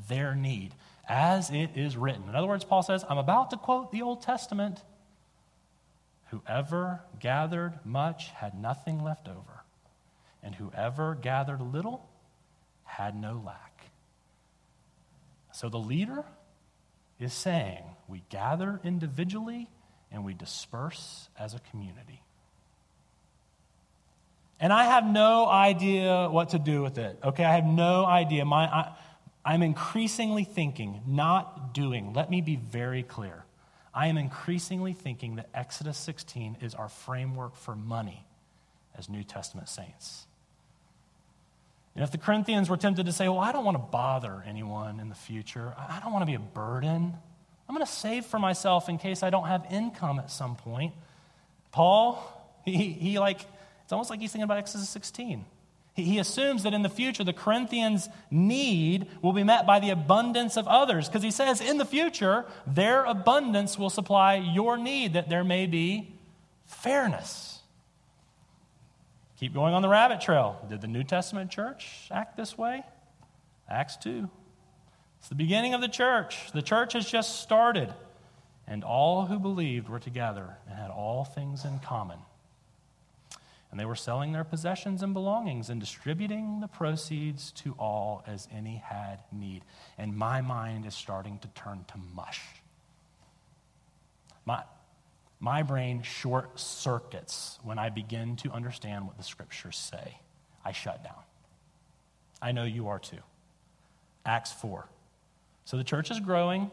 their 0.07 0.35
need, 0.35 0.75
as 1.07 1.49
it 1.49 1.71
is 1.75 1.97
written. 1.97 2.29
In 2.29 2.35
other 2.35 2.47
words, 2.47 2.63
Paul 2.63 2.83
says, 2.83 3.03
I'm 3.09 3.17
about 3.17 3.49
to 3.51 3.57
quote 3.57 3.91
the 3.91 4.03
Old 4.03 4.21
Testament. 4.21 4.83
Whoever 6.29 7.01
gathered 7.19 7.79
much 7.85 8.31
had 8.31 8.53
nothing 8.53 9.03
left 9.03 9.27
over, 9.27 9.63
and 10.43 10.55
whoever 10.55 11.15
gathered 11.15 11.61
little 11.61 12.09
had 12.83 13.15
no 13.15 13.41
lack. 13.45 13.85
So 15.53 15.69
the 15.69 15.79
leader 15.79 16.23
is 17.19 17.33
saying 17.33 17.83
we 18.07 18.23
gather 18.29 18.79
individually 18.83 19.69
and 20.11 20.23
we 20.23 20.33
disperse 20.33 21.29
as 21.39 21.53
a 21.53 21.59
community. 21.71 22.21
And 24.59 24.73
I 24.73 24.85
have 24.85 25.05
no 25.05 25.47
idea 25.47 26.29
what 26.29 26.49
to 26.49 26.59
do 26.59 26.81
with 26.81 26.97
it. 26.97 27.19
Okay, 27.23 27.43
I 27.43 27.55
have 27.55 27.65
no 27.65 28.05
idea. 28.05 28.43
My, 28.43 28.65
I, 28.65 28.95
I'm 29.45 29.61
increasingly 29.61 30.43
thinking, 30.43 31.01
not 31.05 31.73
doing. 31.73 32.13
Let 32.13 32.29
me 32.29 32.41
be 32.41 32.55
very 32.55 33.03
clear. 33.03 33.45
I 33.97 34.07
am 34.07 34.17
increasingly 34.19 34.93
thinking 34.93 35.37
that 35.37 35.49
Exodus 35.55 35.97
16 35.97 36.57
is 36.61 36.75
our 36.75 36.87
framework 36.87 37.55
for 37.55 37.75
money 37.75 38.27
as 38.95 39.09
New 39.09 39.23
Testament 39.23 39.69
saints. 39.69 40.27
And 41.95 42.03
if 42.03 42.11
the 42.11 42.19
Corinthians 42.19 42.69
were 42.69 42.77
tempted 42.77 43.07
to 43.07 43.11
say, 43.11 43.27
Well, 43.27 43.39
I 43.39 43.51
don't 43.51 43.65
want 43.65 43.75
to 43.75 43.83
bother 43.83 44.43
anyone 44.45 44.99
in 44.99 45.09
the 45.09 45.15
future, 45.15 45.73
I 45.75 45.99
don't 46.03 46.13
want 46.13 46.21
to 46.21 46.27
be 46.27 46.35
a 46.35 46.39
burden, 46.39 47.11
I'm 47.67 47.75
going 47.75 47.83
to 47.83 47.91
save 47.91 48.27
for 48.27 48.37
myself 48.37 48.87
in 48.87 48.99
case 48.99 49.23
I 49.23 49.31
don't 49.31 49.47
have 49.47 49.65
income 49.71 50.19
at 50.19 50.29
some 50.29 50.55
point. 50.55 50.93
Paul, 51.71 52.21
he, 52.65 52.89
he 52.91 53.17
like 53.17 53.41
it's 53.83 53.91
almost 53.91 54.11
like 54.11 54.19
he's 54.19 54.31
thinking 54.31 54.43
about 54.43 54.59
Exodus 54.59 54.89
16. 54.89 55.43
He 55.97 56.19
assumes 56.19 56.61
that 56.61 56.75
in 56.75 56.83
the 56.83 56.89
future, 56.89 57.23
the 57.23 57.33
Corinthians' 57.33 58.07
need 58.29 59.07
will 59.23 59.33
be 59.33 59.43
met 59.43 59.65
by 59.65 59.79
the 59.79 59.89
abundance 59.89 60.55
of 60.55 60.67
others, 60.67 61.07
because 61.09 61.23
he 61.23 61.31
says 61.31 61.59
in 61.59 61.79
the 61.79 61.85
future, 61.85 62.45
their 62.67 63.03
abundance 63.03 63.79
will 63.79 63.89
supply 63.89 64.35
your 64.35 64.77
need, 64.77 65.13
that 65.13 65.27
there 65.27 65.43
may 65.43 65.65
be 65.65 66.13
fairness. 66.67 67.61
Keep 69.39 69.55
going 69.55 69.73
on 69.73 69.81
the 69.81 69.89
rabbit 69.89 70.21
trail. 70.21 70.63
Did 70.69 70.81
the 70.81 70.87
New 70.87 71.03
Testament 71.03 71.49
church 71.49 72.07
act 72.11 72.37
this 72.37 72.55
way? 72.55 72.83
Acts 73.67 73.97
2. 73.97 74.29
It's 75.17 75.29
the 75.29 75.35
beginning 75.35 75.73
of 75.73 75.81
the 75.81 75.87
church. 75.87 76.51
The 76.53 76.61
church 76.61 76.93
has 76.93 77.09
just 77.09 77.41
started, 77.41 77.91
and 78.67 78.83
all 78.83 79.25
who 79.25 79.39
believed 79.39 79.89
were 79.89 79.99
together 79.99 80.57
and 80.69 80.77
had 80.77 80.91
all 80.91 81.25
things 81.25 81.65
in 81.65 81.79
common. 81.79 82.19
And 83.77 83.81
they 83.83 83.85
were 83.85 83.95
selling 83.95 84.31
their 84.31 84.43
possessions 84.43 85.03
and 85.03 85.13
belongings 85.13 85.69
and 85.69 85.79
distributing 85.79 86.61
the 86.61 86.67
proceeds 86.67 87.51
to 87.57 87.73
all 87.73 88.23
as 88.25 88.47
any 88.51 88.77
had 88.77 89.19
need. 89.31 89.61
And 89.99 90.17
my 90.17 90.41
mind 90.41 90.87
is 90.87 90.95
starting 90.95 91.37
to 91.37 91.47
turn 91.49 91.85
to 91.89 91.99
mush. 92.15 92.41
My, 94.45 94.63
my 95.39 95.61
brain 95.61 96.01
short 96.01 96.59
circuits 96.59 97.59
when 97.61 97.77
I 97.77 97.89
begin 97.89 98.35
to 98.37 98.51
understand 98.51 99.05
what 99.05 99.15
the 99.15 99.23
scriptures 99.23 99.77
say. 99.77 100.21
I 100.65 100.71
shut 100.71 101.03
down. 101.03 101.21
I 102.41 102.53
know 102.53 102.63
you 102.63 102.87
are 102.87 102.97
too. 102.97 103.21
Acts 104.25 104.53
4. 104.53 104.89
So 105.65 105.77
the 105.77 105.83
church 105.83 106.09
is 106.09 106.19
growing. 106.19 106.71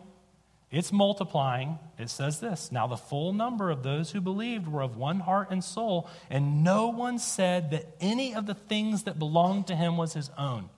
It's 0.75 0.93
multiplying. 0.93 1.79
It 1.99 2.11
says 2.11 2.41
this 2.41 2.73
Now 2.73 2.89
the 2.89 2.97
full 2.97 3.33
number 3.33 3.71
of 3.71 3.85
those 3.85 4.11
who 4.11 4.21
believed 4.21 4.67
were 4.67 4.83
of 4.83 4.97
one 4.97 5.21
heart 5.21 5.53
and 5.53 5.63
soul, 5.63 6.11
and 6.29 6.65
no 6.65 6.89
one 6.89 7.21
said 7.21 7.71
that 7.71 7.87
any 8.01 8.35
of 8.35 8.47
the 8.47 8.55
things 8.55 9.05
that 9.05 9.17
belonged 9.17 9.69
to 9.69 9.77
him 9.77 9.97
was 9.97 10.15
his 10.15 10.31
own, 10.37 10.69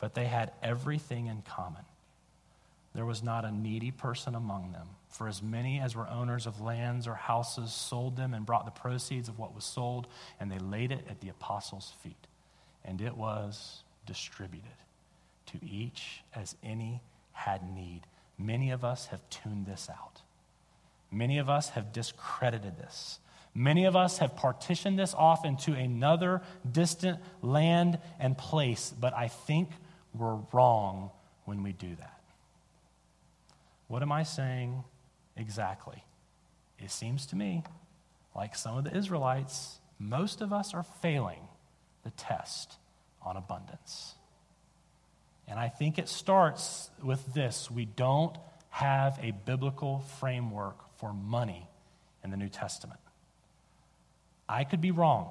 but 0.00 0.14
they 0.14 0.24
had 0.24 0.52
everything 0.62 1.26
in 1.26 1.42
common. 1.42 1.82
there 2.94 3.04
was 3.04 3.22
not 3.22 3.44
a 3.44 3.50
needy 3.50 3.90
person 3.90 4.34
among 4.34 4.72
them. 4.72 4.88
For 5.10 5.28
as 5.28 5.42
many 5.42 5.80
as 5.80 5.94
were 5.94 6.08
owners 6.08 6.46
of 6.46 6.60
lands 6.62 7.06
or 7.06 7.14
houses 7.14 7.72
sold 7.72 8.16
them 8.16 8.32
and 8.32 8.46
brought 8.46 8.64
the 8.64 8.70
proceeds 8.70 9.28
of 9.28 9.38
what 9.38 9.54
was 9.54 9.64
sold, 9.64 10.06
and 10.40 10.50
they 10.50 10.58
laid 10.58 10.92
it 10.92 11.04
at 11.10 11.20
the 11.20 11.28
apostles' 11.28 11.92
feet. 12.02 12.26
And 12.84 13.02
it 13.02 13.16
was 13.16 13.82
distributed 14.06 14.78
to 15.46 15.58
each 15.62 16.22
as 16.34 16.56
any 16.62 17.02
had 17.32 17.62
need. 17.74 18.06
Many 18.38 18.70
of 18.70 18.84
us 18.84 19.06
have 19.06 19.20
tuned 19.30 19.66
this 19.66 19.88
out. 19.90 20.22
Many 21.10 21.38
of 21.38 21.48
us 21.48 21.70
have 21.70 21.92
discredited 21.92 22.76
this. 22.76 23.20
Many 23.54 23.84
of 23.84 23.94
us 23.94 24.18
have 24.18 24.34
partitioned 24.34 24.98
this 24.98 25.14
off 25.14 25.44
into 25.44 25.72
another 25.72 26.42
distant 26.70 27.20
land 27.40 28.00
and 28.18 28.36
place, 28.36 28.92
but 28.98 29.14
I 29.14 29.28
think 29.28 29.70
we're 30.12 30.38
wrong 30.52 31.10
when 31.44 31.62
we 31.62 31.72
do 31.72 31.94
that. 31.94 32.20
What 33.86 34.02
am 34.02 34.10
I 34.10 34.24
saying 34.24 34.82
exactly? 35.36 36.02
It 36.80 36.90
seems 36.90 37.26
to 37.26 37.36
me 37.36 37.62
like 38.34 38.56
some 38.56 38.76
of 38.76 38.84
the 38.84 38.96
Israelites, 38.96 39.78
most 40.00 40.40
of 40.40 40.52
us 40.52 40.74
are 40.74 40.82
failing 40.82 41.46
the 42.02 42.10
test 42.10 42.76
on 43.22 43.36
abundance. 43.36 44.16
And 45.48 45.58
I 45.58 45.68
think 45.68 45.98
it 45.98 46.08
starts 46.08 46.90
with 47.02 47.34
this 47.34 47.70
we 47.70 47.84
don't 47.84 48.36
have 48.70 49.18
a 49.22 49.30
biblical 49.30 50.00
framework 50.18 50.76
for 50.98 51.12
money 51.12 51.68
in 52.22 52.30
the 52.30 52.36
New 52.36 52.48
Testament. 52.48 53.00
I 54.48 54.64
could 54.64 54.80
be 54.80 54.90
wrong. 54.90 55.30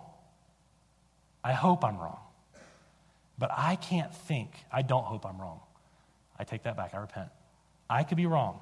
I 1.44 1.54
hope 1.54 1.84
I'm 1.84 1.98
wrong. 1.98 2.20
But 3.38 3.52
I 3.52 3.76
can't 3.76 4.14
think, 4.14 4.52
I 4.72 4.82
don't 4.82 5.04
hope 5.04 5.26
I'm 5.26 5.40
wrong. 5.42 5.60
I 6.38 6.44
take 6.44 6.64
that 6.64 6.78
back, 6.78 6.94
I 6.94 6.98
repent. 6.98 7.30
I 7.90 8.04
could 8.04 8.18
be 8.18 8.26
wrong. 8.26 8.62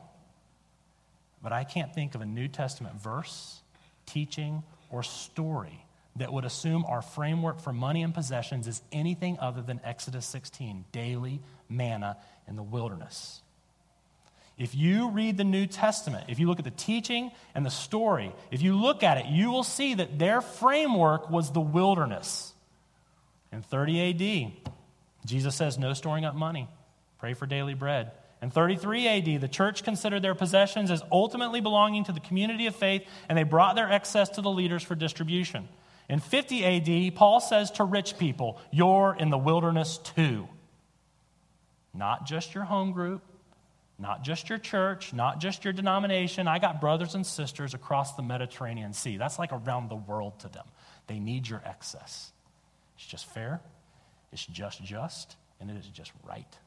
But 1.44 1.52
I 1.52 1.64
can't 1.64 1.94
think 1.94 2.16
of 2.16 2.22
a 2.22 2.26
New 2.26 2.48
Testament 2.48 3.02
verse, 3.02 3.62
teaching, 4.06 4.64
or 4.90 5.04
story 5.04 5.86
that 6.18 6.34
would 6.34 6.46
assume 6.46 6.86
our 6.86 7.02
framework 7.02 7.60
for 7.60 7.72
money 7.72 8.04
and 8.04 8.14
possessions 8.14 8.68
is 8.68 8.82
anything 8.92 9.38
other 9.40 9.62
than 9.62 9.80
Exodus 9.84 10.26
16, 10.26 10.86
daily 10.92 11.42
manna 11.70 12.18
in 12.48 12.56
the 12.56 12.64
wilderness. 12.64 13.42
If 14.58 14.76
you 14.76 15.10
read 15.10 15.38
the 15.38 15.44
New 15.44 15.66
Testament, 15.66 16.26
if 16.28 16.38
you 16.38 16.48
look 16.48 16.60
at 16.60 16.66
the 16.66 16.72
teaching 16.72 17.32
and 17.56 17.66
the 17.66 17.72
story, 17.72 18.32
if 18.52 18.62
you 18.62 18.80
look 18.80 19.02
at 19.02 19.18
it, 19.18 19.26
you 19.26 19.50
will 19.50 19.64
see 19.64 19.96
that 19.96 20.20
their 20.20 20.42
framework 20.42 21.30
was 21.30 21.52
the 21.52 21.62
wilderness. 21.62 22.54
In 23.52 23.62
30 23.62 24.52
AD, 24.52 24.70
Jesus 25.26 25.56
says, 25.56 25.78
No 25.78 25.94
storing 25.94 26.26
up 26.26 26.36
money, 26.36 26.68
pray 27.20 27.34
for 27.34 27.46
daily 27.46 27.74
bread. 27.74 28.12
In 28.42 28.50
33 28.50 29.08
AD, 29.08 29.42
the 29.42 29.48
church 29.48 29.84
considered 29.84 30.22
their 30.22 30.36
possessions 30.36 30.92
as 30.92 31.04
ultimately 31.12 31.62
belonging 31.62 32.04
to 32.06 32.12
the 32.12 32.20
community 32.20 32.66
of 32.68 32.76
faith, 32.76 33.04
and 33.30 33.38
they 33.38 33.44
brought 33.44 33.76
their 33.76 33.92
excess 33.92 34.30
to 34.30 34.42
the 34.42 34.50
leaders 34.50 34.84
for 34.84 34.96
distribution. 34.96 35.68
In 36.12 36.20
50 36.20 36.66
AD, 36.66 37.16
Paul 37.16 37.40
says 37.40 37.72
to 37.72 37.86
rich 37.86 38.18
people, 38.18 38.60
You're 38.70 39.16
in 39.18 39.30
the 39.30 39.38
wilderness 39.38 39.98
too. 39.98 40.50
Not 41.94 42.28
just 42.28 42.54
your 42.54 42.66
home 42.66 42.92
group, 42.92 43.24
not 43.98 44.22
just 44.22 44.50
your 44.50 44.58
church, 44.58 45.14
not 45.14 45.40
just 45.40 45.64
your 45.64 45.72
denomination. 45.72 46.50
I 46.50 46.60
got 46.60 46.82
brothers 46.82 47.16
and 47.16 47.26
sisters 47.26 47.74
across 47.74 48.16
the 48.16 48.24
Mediterranean 48.24 48.92
Sea. 48.92 49.16
That's 49.16 49.40
like 49.40 49.54
around 49.54 49.90
the 49.90 49.96
world 49.96 50.38
to 50.42 50.50
them. 50.50 50.66
They 51.08 51.18
need 51.18 51.48
your 51.48 51.62
excess. 51.66 52.34
It's 52.98 53.06
just 53.06 53.26
fair, 53.28 53.62
it's 54.34 54.46
just 54.46 54.84
just, 54.84 55.38
and 55.62 55.72
it 55.72 55.78
is 55.78 55.88
just 55.88 56.12
right. 56.28 56.58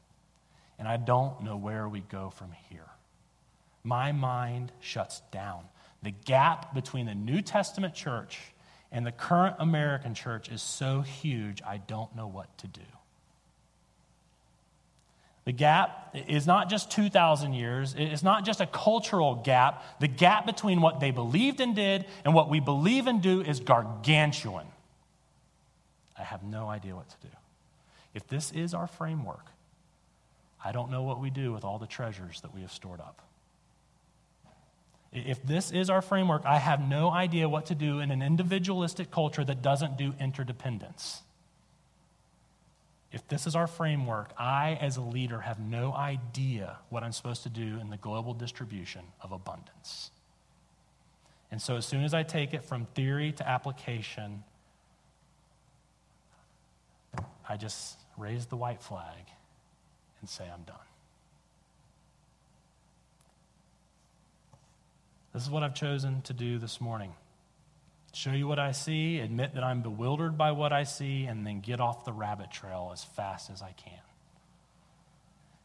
And 0.79 0.87
I 0.87 0.97
don't 0.97 1.43
know 1.43 1.55
where 1.55 1.87
we 1.87 1.99
go 1.99 2.31
from 2.31 2.51
here. 2.71 2.89
My 3.83 4.11
mind 4.11 4.71
shuts 4.79 5.21
down. 5.31 5.65
The 6.01 6.11
gap 6.11 6.73
between 6.73 7.05
the 7.05 7.13
New 7.13 7.43
Testament 7.43 7.93
church 7.93 8.39
and 8.91 9.05
the 9.05 9.11
current 9.11 9.55
American 9.59 10.13
church 10.13 10.49
is 10.49 10.61
so 10.61 11.01
huge, 11.01 11.61
I 11.65 11.77
don't 11.77 12.15
know 12.15 12.27
what 12.27 12.57
to 12.59 12.67
do. 12.67 12.81
The 15.45 15.51
gap 15.51 16.15
is 16.27 16.47
not 16.47 16.69
just 16.69 16.89
2,000 16.91 17.53
years, 17.53 17.93
it's 17.97 18.23
not 18.23 18.45
just 18.45 18.61
a 18.61 18.65
cultural 18.65 19.35
gap. 19.35 19.83
The 19.99 20.07
gap 20.07 20.47
between 20.47 20.81
what 20.81 20.99
they 20.99 21.11
believed 21.11 21.61
and 21.61 21.75
did 21.75 22.05
and 22.23 22.33
what 22.33 22.49
we 22.49 22.59
believe 22.59 23.05
and 23.05 23.21
do 23.21 23.41
is 23.41 23.59
gargantuan. 23.59 24.65
I 26.17 26.23
have 26.23 26.41
no 26.41 26.67
idea 26.67 26.95
what 26.95 27.09
to 27.09 27.15
do. 27.21 27.33
If 28.15 28.27
this 28.27 28.51
is 28.53 28.73
our 28.73 28.87
framework, 28.87 29.45
I 30.63 30.71
don't 30.71 30.89
know 30.89 31.03
what 31.03 31.21
we 31.21 31.29
do 31.29 31.53
with 31.53 31.63
all 31.63 31.77
the 31.77 31.85
treasures 31.85 32.41
that 32.41 32.53
we 32.53 32.61
have 32.61 32.71
stored 32.71 32.99
up. 32.99 33.21
If 35.15 35.41
this 35.43 35.71
is 35.71 35.89
our 35.89 36.01
framework, 36.01 36.45
I 36.45 36.57
have 36.57 36.81
no 36.81 37.09
idea 37.09 37.47
what 37.47 37.67
to 37.67 37.75
do 37.75 37.99
in 37.99 38.11
an 38.11 38.21
individualistic 38.21 39.11
culture 39.11 39.45
that 39.45 39.61
doesn't 39.61 39.97
do 39.97 40.13
interdependence. 40.19 41.21
If 43.13 43.25
this 43.29 43.47
is 43.47 43.55
our 43.55 43.67
framework, 43.67 44.33
I, 44.37 44.77
as 44.81 44.97
a 44.97 45.01
leader, 45.01 45.39
have 45.39 45.57
no 45.57 45.93
idea 45.93 46.77
what 46.89 47.01
I'm 47.01 47.13
supposed 47.13 47.43
to 47.43 47.49
do 47.49 47.79
in 47.79 47.89
the 47.89 47.95
global 47.95 48.33
distribution 48.33 49.05
of 49.21 49.31
abundance. 49.31 50.11
And 51.49 51.61
so, 51.61 51.77
as 51.77 51.85
soon 51.85 52.03
as 52.03 52.13
I 52.13 52.23
take 52.23 52.53
it 52.53 52.65
from 52.65 52.85
theory 52.87 53.31
to 53.33 53.47
application, 53.47 54.43
I 57.47 57.55
just 57.55 57.97
raise 58.17 58.47
the 58.47 58.57
white 58.57 58.81
flag 58.81 59.29
and 60.19 60.29
say, 60.29 60.43
I'm 60.53 60.63
done. 60.63 60.75
This 65.35 65.43
is 65.43 65.49
what 65.49 65.63
I've 65.63 65.73
chosen 65.73 66.21
to 66.21 66.33
do 66.33 66.57
this 66.59 66.79
morning 66.79 67.13
show 68.13 68.31
you 68.31 68.47
what 68.47 68.57
I 68.57 68.71
see, 68.71 69.19
admit 69.19 69.55
that 69.55 69.63
I'm 69.65 69.81
bewildered 69.81 70.37
by 70.37 70.53
what 70.53 70.71
I 70.71 70.83
see, 70.83 71.25
and 71.25 71.45
then 71.45 71.59
get 71.59 71.81
off 71.81 72.05
the 72.05 72.13
rabbit 72.13 72.51
trail 72.51 72.91
as 72.93 73.03
fast 73.03 73.49
as 73.49 73.61
I 73.61 73.73
can. 73.73 73.99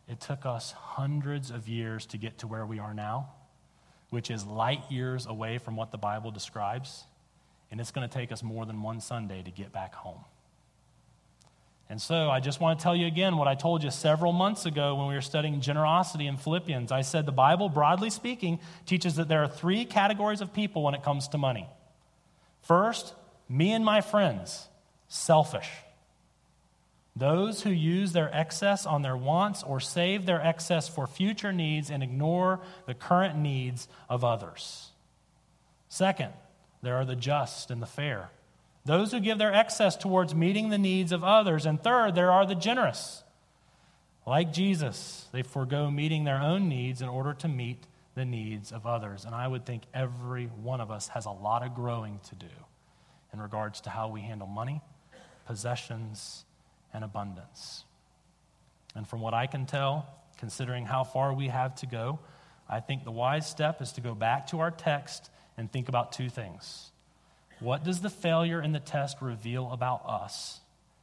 It 0.08 0.20
took 0.20 0.44
us 0.44 0.72
hundreds 0.72 1.52
of 1.52 1.68
years 1.68 2.06
to 2.06 2.18
get 2.18 2.38
to 2.38 2.48
where 2.48 2.66
we 2.66 2.80
are 2.80 2.92
now, 2.92 3.28
which 4.08 4.28
is 4.28 4.44
light 4.44 4.82
years 4.90 5.26
away 5.26 5.58
from 5.58 5.76
what 5.76 5.92
the 5.92 5.98
Bible 5.98 6.32
describes, 6.32 7.04
and 7.70 7.80
it's 7.80 7.92
going 7.92 8.08
to 8.08 8.12
take 8.12 8.32
us 8.32 8.42
more 8.42 8.66
than 8.66 8.82
one 8.82 9.00
Sunday 9.00 9.40
to 9.44 9.52
get 9.52 9.72
back 9.72 9.94
home. 9.94 10.24
And 11.90 12.00
so 12.00 12.30
I 12.30 12.38
just 12.38 12.60
want 12.60 12.78
to 12.78 12.82
tell 12.84 12.94
you 12.94 13.08
again 13.08 13.36
what 13.36 13.48
I 13.48 13.56
told 13.56 13.82
you 13.82 13.90
several 13.90 14.32
months 14.32 14.64
ago 14.64 14.94
when 14.94 15.08
we 15.08 15.14
were 15.14 15.20
studying 15.20 15.60
generosity 15.60 16.28
in 16.28 16.36
Philippians. 16.36 16.92
I 16.92 17.00
said 17.00 17.26
the 17.26 17.32
Bible, 17.32 17.68
broadly 17.68 18.10
speaking, 18.10 18.60
teaches 18.86 19.16
that 19.16 19.26
there 19.26 19.42
are 19.42 19.48
three 19.48 19.84
categories 19.84 20.40
of 20.40 20.54
people 20.54 20.84
when 20.84 20.94
it 20.94 21.02
comes 21.02 21.26
to 21.28 21.38
money. 21.38 21.68
First, 22.62 23.12
me 23.48 23.72
and 23.72 23.84
my 23.84 24.02
friends, 24.02 24.68
selfish. 25.08 25.68
Those 27.16 27.62
who 27.62 27.70
use 27.70 28.12
their 28.12 28.32
excess 28.32 28.86
on 28.86 29.02
their 29.02 29.16
wants 29.16 29.64
or 29.64 29.80
save 29.80 30.26
their 30.26 30.40
excess 30.40 30.88
for 30.88 31.08
future 31.08 31.52
needs 31.52 31.90
and 31.90 32.04
ignore 32.04 32.60
the 32.86 32.94
current 32.94 33.36
needs 33.36 33.88
of 34.08 34.22
others. 34.22 34.90
Second, 35.88 36.32
there 36.82 36.94
are 36.94 37.04
the 37.04 37.16
just 37.16 37.72
and 37.72 37.82
the 37.82 37.86
fair. 37.86 38.30
Those 38.84 39.12
who 39.12 39.20
give 39.20 39.38
their 39.38 39.52
excess 39.52 39.96
towards 39.96 40.34
meeting 40.34 40.70
the 40.70 40.78
needs 40.78 41.12
of 41.12 41.22
others. 41.22 41.66
And 41.66 41.82
third, 41.82 42.14
there 42.14 42.32
are 42.32 42.46
the 42.46 42.54
generous. 42.54 43.22
Like 44.26 44.52
Jesus, 44.52 45.26
they 45.32 45.42
forego 45.42 45.90
meeting 45.90 46.24
their 46.24 46.40
own 46.40 46.68
needs 46.68 47.02
in 47.02 47.08
order 47.08 47.34
to 47.34 47.48
meet 47.48 47.86
the 48.14 48.24
needs 48.24 48.72
of 48.72 48.86
others. 48.86 49.24
And 49.24 49.34
I 49.34 49.46
would 49.46 49.64
think 49.64 49.82
every 49.94 50.46
one 50.46 50.80
of 50.80 50.90
us 50.90 51.08
has 51.08 51.26
a 51.26 51.30
lot 51.30 51.64
of 51.64 51.74
growing 51.74 52.20
to 52.28 52.34
do 52.34 52.46
in 53.32 53.40
regards 53.40 53.80
to 53.82 53.90
how 53.90 54.08
we 54.08 54.20
handle 54.20 54.46
money, 54.46 54.80
possessions, 55.46 56.44
and 56.92 57.04
abundance. 57.04 57.84
And 58.94 59.06
from 59.06 59.20
what 59.20 59.34
I 59.34 59.46
can 59.46 59.66
tell, 59.66 60.08
considering 60.38 60.84
how 60.84 61.04
far 61.04 61.32
we 61.32 61.48
have 61.48 61.74
to 61.76 61.86
go, 61.86 62.18
I 62.68 62.80
think 62.80 63.04
the 63.04 63.10
wise 63.10 63.48
step 63.48 63.80
is 63.80 63.92
to 63.92 64.00
go 64.00 64.14
back 64.14 64.48
to 64.48 64.60
our 64.60 64.70
text 64.70 65.30
and 65.56 65.70
think 65.70 65.88
about 65.88 66.12
two 66.12 66.28
things. 66.28 66.89
What 67.60 67.84
does 67.84 68.00
the 68.00 68.10
failure 68.10 68.60
in 68.60 68.72
the 68.72 68.80
test 68.80 69.18
reveal 69.20 69.70
about 69.70 70.02
us? 70.06 70.60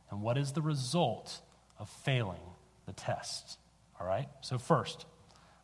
And 0.09 0.21
what 0.21 0.37
is 0.37 0.53
the 0.53 0.61
result 0.61 1.41
of 1.79 1.89
failing 1.89 2.41
the 2.85 2.93
test? 2.93 3.57
All 3.99 4.07
right? 4.07 4.27
So, 4.41 4.57
first, 4.57 5.05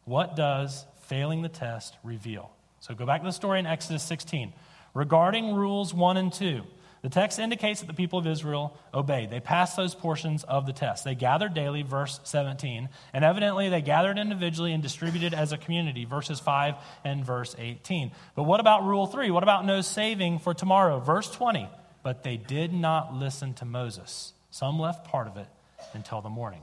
what 0.05 0.35
does 0.35 0.85
failing 1.01 1.41
the 1.41 1.49
test 1.49 1.95
reveal? 2.03 2.51
So, 2.79 2.93
go 2.93 3.05
back 3.05 3.21
to 3.21 3.25
the 3.25 3.33
story 3.33 3.59
in 3.59 3.65
Exodus 3.65 4.03
16. 4.03 4.53
Regarding 4.93 5.55
rules 5.55 5.93
1 5.93 6.17
and 6.17 6.31
2, 6.31 6.61
the 7.03 7.09
text 7.09 7.37
indicates 7.37 7.81
that 7.81 7.87
the 7.87 7.93
people 7.93 8.17
of 8.17 8.25
Israel 8.25 8.77
obeyed. 8.93 9.29
They 9.29 9.41
passed 9.41 9.75
those 9.75 9.93
portions 9.93 10.45
of 10.45 10.65
the 10.65 10.71
test. 10.71 11.03
They 11.03 11.15
gathered 11.15 11.53
daily, 11.53 11.81
verse 11.81 12.21
17, 12.23 12.87
and 13.11 13.25
evidently 13.25 13.67
they 13.67 13.81
gathered 13.81 14.17
individually 14.17 14.71
and 14.71 14.81
distributed 14.81 15.33
as 15.33 15.51
a 15.51 15.57
community, 15.57 16.05
verses 16.05 16.39
5 16.39 16.75
and 17.03 17.25
verse 17.25 17.57
18. 17.59 18.13
But 18.35 18.43
what 18.43 18.61
about 18.61 18.85
rule 18.85 19.05
3? 19.05 19.31
What 19.31 19.43
about 19.43 19.65
no 19.65 19.81
saving 19.81 20.39
for 20.39 20.53
tomorrow? 20.53 21.01
Verse 21.01 21.29
20. 21.29 21.67
But 22.03 22.23
they 22.23 22.37
did 22.37 22.71
not 22.73 23.13
listen 23.13 23.53
to 23.55 23.65
Moses. 23.65 24.31
Some 24.49 24.79
left 24.79 25.05
part 25.05 25.27
of 25.27 25.35
it 25.35 25.47
until 25.93 26.21
the 26.21 26.29
morning. 26.29 26.61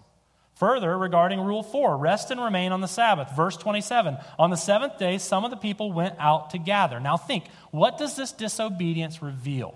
Further, 0.55 0.97
regarding 0.97 1.41
rule 1.41 1.63
four, 1.63 1.97
rest 1.97 2.31
and 2.31 2.41
remain 2.41 2.73
on 2.73 2.83
the 2.83 2.89
Sabbath. 2.89 3.35
Verse 3.35 3.57
27 3.57 4.17
On 4.39 4.51
the 4.51 4.57
seventh 4.57 4.99
day, 4.99 5.19
some 5.19 5.45
of 5.45 5.51
the 5.51 5.57
people 5.57 5.93
went 5.93 6.15
out 6.19 6.51
to 6.51 6.59
gather. 6.59 6.99
Now 7.01 7.17
think, 7.17 7.45
what 7.71 7.99
does 7.99 8.17
this 8.17 8.33
disobedience 8.33 9.23
reveal? 9.23 9.75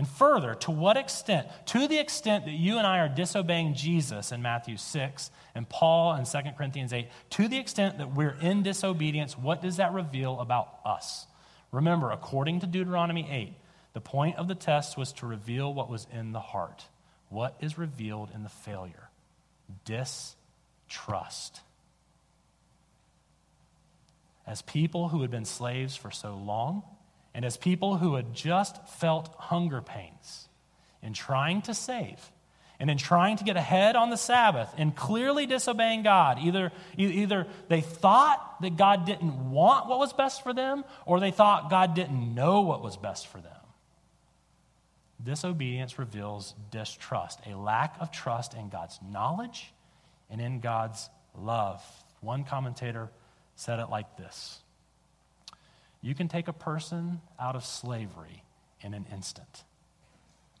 And 0.00 0.08
further, 0.08 0.54
to 0.54 0.70
what 0.70 0.96
extent? 0.96 1.46
To 1.66 1.86
the 1.86 1.98
extent 1.98 2.46
that 2.46 2.54
you 2.54 2.78
and 2.78 2.86
I 2.86 3.00
are 3.00 3.08
disobeying 3.10 3.74
Jesus 3.74 4.32
in 4.32 4.40
Matthew 4.40 4.78
6 4.78 5.30
and 5.54 5.68
Paul 5.68 6.14
in 6.14 6.24
2 6.24 6.38
Corinthians 6.56 6.94
8, 6.94 7.06
to 7.28 7.48
the 7.48 7.58
extent 7.58 7.98
that 7.98 8.14
we're 8.14 8.34
in 8.40 8.62
disobedience, 8.62 9.36
what 9.36 9.60
does 9.60 9.76
that 9.76 9.92
reveal 9.92 10.40
about 10.40 10.78
us? 10.86 11.26
Remember, 11.70 12.12
according 12.12 12.60
to 12.60 12.66
Deuteronomy 12.66 13.28
8, 13.30 13.52
the 13.92 14.00
point 14.00 14.38
of 14.38 14.48
the 14.48 14.54
test 14.54 14.96
was 14.96 15.12
to 15.12 15.26
reveal 15.26 15.74
what 15.74 15.90
was 15.90 16.06
in 16.10 16.32
the 16.32 16.40
heart. 16.40 16.86
What 17.28 17.58
is 17.60 17.76
revealed 17.76 18.30
in 18.34 18.42
the 18.42 18.48
failure? 18.48 19.10
distrust. 19.84 21.60
As 24.46 24.62
people 24.62 25.10
who 25.10 25.20
had 25.20 25.30
been 25.30 25.44
slaves 25.44 25.94
for 25.94 26.10
so 26.10 26.34
long, 26.34 26.84
and 27.40 27.46
as 27.46 27.56
people 27.56 27.96
who 27.96 28.16
had 28.16 28.34
just 28.34 28.86
felt 28.86 29.34
hunger 29.38 29.80
pains 29.80 30.46
in 31.02 31.14
trying 31.14 31.62
to 31.62 31.72
save, 31.72 32.18
and 32.78 32.90
in 32.90 32.98
trying 32.98 33.38
to 33.38 33.44
get 33.44 33.56
ahead 33.56 33.96
on 33.96 34.10
the 34.10 34.18
Sabbath 34.18 34.70
and 34.76 34.94
clearly 34.94 35.46
disobeying 35.46 36.02
God. 36.02 36.38
Either, 36.38 36.70
either 36.98 37.46
they 37.68 37.80
thought 37.80 38.60
that 38.60 38.76
God 38.76 39.06
didn't 39.06 39.50
want 39.50 39.88
what 39.88 39.98
was 39.98 40.12
best 40.12 40.42
for 40.42 40.52
them, 40.52 40.84
or 41.06 41.18
they 41.18 41.30
thought 41.30 41.70
God 41.70 41.94
didn't 41.94 42.34
know 42.34 42.60
what 42.60 42.82
was 42.82 42.98
best 42.98 43.26
for 43.26 43.38
them. 43.38 43.56
Disobedience 45.24 45.98
reveals 45.98 46.54
distrust, 46.70 47.40
a 47.50 47.56
lack 47.56 47.96
of 48.00 48.10
trust 48.10 48.52
in 48.52 48.68
God's 48.68 48.98
knowledge 49.10 49.72
and 50.28 50.42
in 50.42 50.60
God's 50.60 51.08
love. 51.34 51.82
One 52.20 52.44
commentator 52.44 53.08
said 53.56 53.78
it 53.78 53.88
like 53.88 54.18
this 54.18 54.60
You 56.02 56.14
can 56.14 56.28
take 56.28 56.48
a 56.48 56.52
person 56.52 57.20
out 57.38 57.56
of 57.56 57.64
slavery 57.64 58.42
in 58.80 58.94
an 58.94 59.06
instant, 59.12 59.64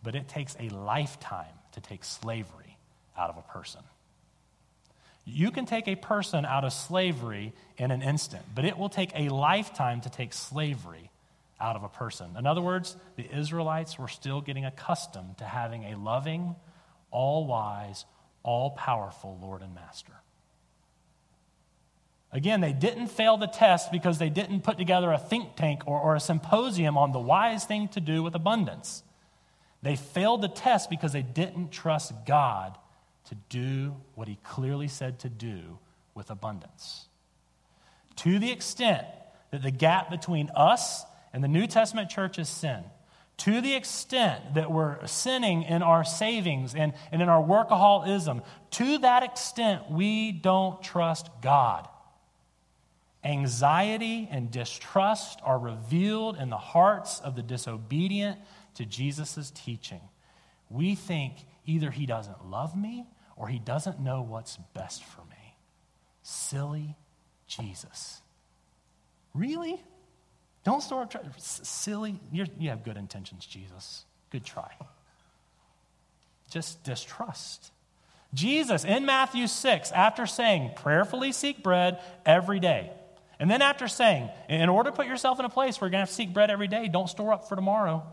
but 0.02 0.14
it 0.14 0.28
takes 0.28 0.56
a 0.60 0.68
lifetime 0.68 1.54
to 1.72 1.80
take 1.80 2.04
slavery 2.04 2.76
out 3.16 3.30
of 3.30 3.38
a 3.38 3.42
person. 3.42 3.80
You 5.24 5.50
can 5.50 5.66
take 5.66 5.86
a 5.86 5.94
person 5.94 6.44
out 6.44 6.64
of 6.64 6.72
slavery 6.72 7.52
in 7.76 7.90
an 7.90 8.02
instant, 8.02 8.44
but 8.54 8.64
it 8.64 8.76
will 8.76 8.88
take 8.88 9.12
a 9.14 9.28
lifetime 9.28 10.00
to 10.02 10.10
take 10.10 10.32
slavery 10.32 11.10
out 11.60 11.76
of 11.76 11.84
a 11.84 11.88
person. 11.88 12.30
In 12.38 12.46
other 12.46 12.62
words, 12.62 12.96
the 13.16 13.30
Israelites 13.30 13.98
were 13.98 14.08
still 14.08 14.40
getting 14.40 14.64
accustomed 14.64 15.38
to 15.38 15.44
having 15.44 15.84
a 15.92 15.96
loving, 15.96 16.56
all 17.10 17.46
wise, 17.46 18.06
all 18.42 18.70
powerful 18.70 19.38
Lord 19.42 19.62
and 19.62 19.74
Master. 19.74 20.12
Again, 22.32 22.60
they 22.60 22.72
didn't 22.72 23.08
fail 23.08 23.36
the 23.36 23.48
test 23.48 23.90
because 23.90 24.18
they 24.18 24.28
didn't 24.28 24.60
put 24.62 24.78
together 24.78 25.10
a 25.10 25.18
think 25.18 25.56
tank 25.56 25.82
or, 25.86 26.00
or 26.00 26.14
a 26.14 26.20
symposium 26.20 26.96
on 26.96 27.12
the 27.12 27.18
wise 27.18 27.64
thing 27.64 27.88
to 27.88 28.00
do 28.00 28.22
with 28.22 28.34
abundance. 28.34 29.02
They 29.82 29.96
failed 29.96 30.42
the 30.42 30.48
test 30.48 30.90
because 30.90 31.12
they 31.12 31.22
didn't 31.22 31.72
trust 31.72 32.12
God 32.26 32.78
to 33.28 33.34
do 33.48 33.96
what 34.14 34.28
He 34.28 34.38
clearly 34.44 34.86
said 34.86 35.18
to 35.20 35.28
do 35.28 35.78
with 36.14 36.30
abundance. 36.30 37.08
To 38.16 38.38
the 38.38 38.52
extent 38.52 39.06
that 39.50 39.62
the 39.62 39.70
gap 39.70 40.10
between 40.10 40.50
us 40.54 41.04
and 41.32 41.42
the 41.42 41.48
New 41.48 41.66
Testament 41.66 42.10
church 42.10 42.38
is 42.38 42.48
sin. 42.48 42.84
To 43.38 43.60
the 43.60 43.74
extent 43.74 44.54
that 44.54 44.70
we're 44.70 45.04
sinning 45.06 45.62
in 45.62 45.82
our 45.82 46.04
savings 46.04 46.74
and, 46.74 46.92
and 47.10 47.22
in 47.22 47.28
our 47.28 47.42
workaholism, 47.42 48.44
to 48.72 48.98
that 48.98 49.22
extent, 49.22 49.90
we 49.90 50.30
don't 50.30 50.82
trust 50.82 51.30
God. 51.40 51.88
Anxiety 53.22 54.28
and 54.30 54.50
distrust 54.50 55.40
are 55.44 55.58
revealed 55.58 56.36
in 56.36 56.48
the 56.48 56.56
hearts 56.56 57.20
of 57.20 57.36
the 57.36 57.42
disobedient 57.42 58.38
to 58.74 58.86
Jesus' 58.86 59.52
teaching. 59.54 60.00
We 60.70 60.94
think 60.94 61.34
either 61.66 61.90
he 61.90 62.06
doesn't 62.06 62.46
love 62.46 62.76
me 62.76 63.06
or 63.36 63.48
he 63.48 63.58
doesn't 63.58 64.00
know 64.00 64.22
what's 64.22 64.56
best 64.74 65.04
for 65.04 65.22
me. 65.22 65.56
Silly 66.22 66.96
Jesus. 67.46 68.22
Really? 69.34 69.82
Don't 70.64 70.82
start 70.82 71.10
trying. 71.10 71.30
Silly. 71.38 72.18
You're, 72.32 72.46
you 72.58 72.70
have 72.70 72.84
good 72.84 72.96
intentions, 72.96 73.44
Jesus. 73.44 74.04
Good 74.30 74.44
try. 74.44 74.70
Just 76.50 76.82
distrust. 76.84 77.72
Jesus 78.32 78.84
in 78.84 79.04
Matthew 79.06 79.46
6, 79.46 79.90
after 79.92 80.26
saying, 80.26 80.72
prayerfully 80.76 81.32
seek 81.32 81.62
bread 81.62 82.00
every 82.24 82.60
day, 82.60 82.92
and 83.40 83.50
then 83.50 83.62
after 83.62 83.88
saying, 83.88 84.28
in 84.50 84.68
order 84.68 84.90
to 84.90 84.96
put 84.96 85.06
yourself 85.06 85.38
in 85.40 85.46
a 85.46 85.48
place 85.48 85.80
where 85.80 85.88
you're 85.88 85.92
going 85.92 86.00
to 86.00 86.02
have 86.02 86.08
to 86.10 86.14
seek 86.14 86.34
bread 86.34 86.50
every 86.50 86.68
day, 86.68 86.88
don't 86.88 87.08
store 87.08 87.32
up 87.32 87.48
for 87.48 87.56
tomorrow. 87.56 88.04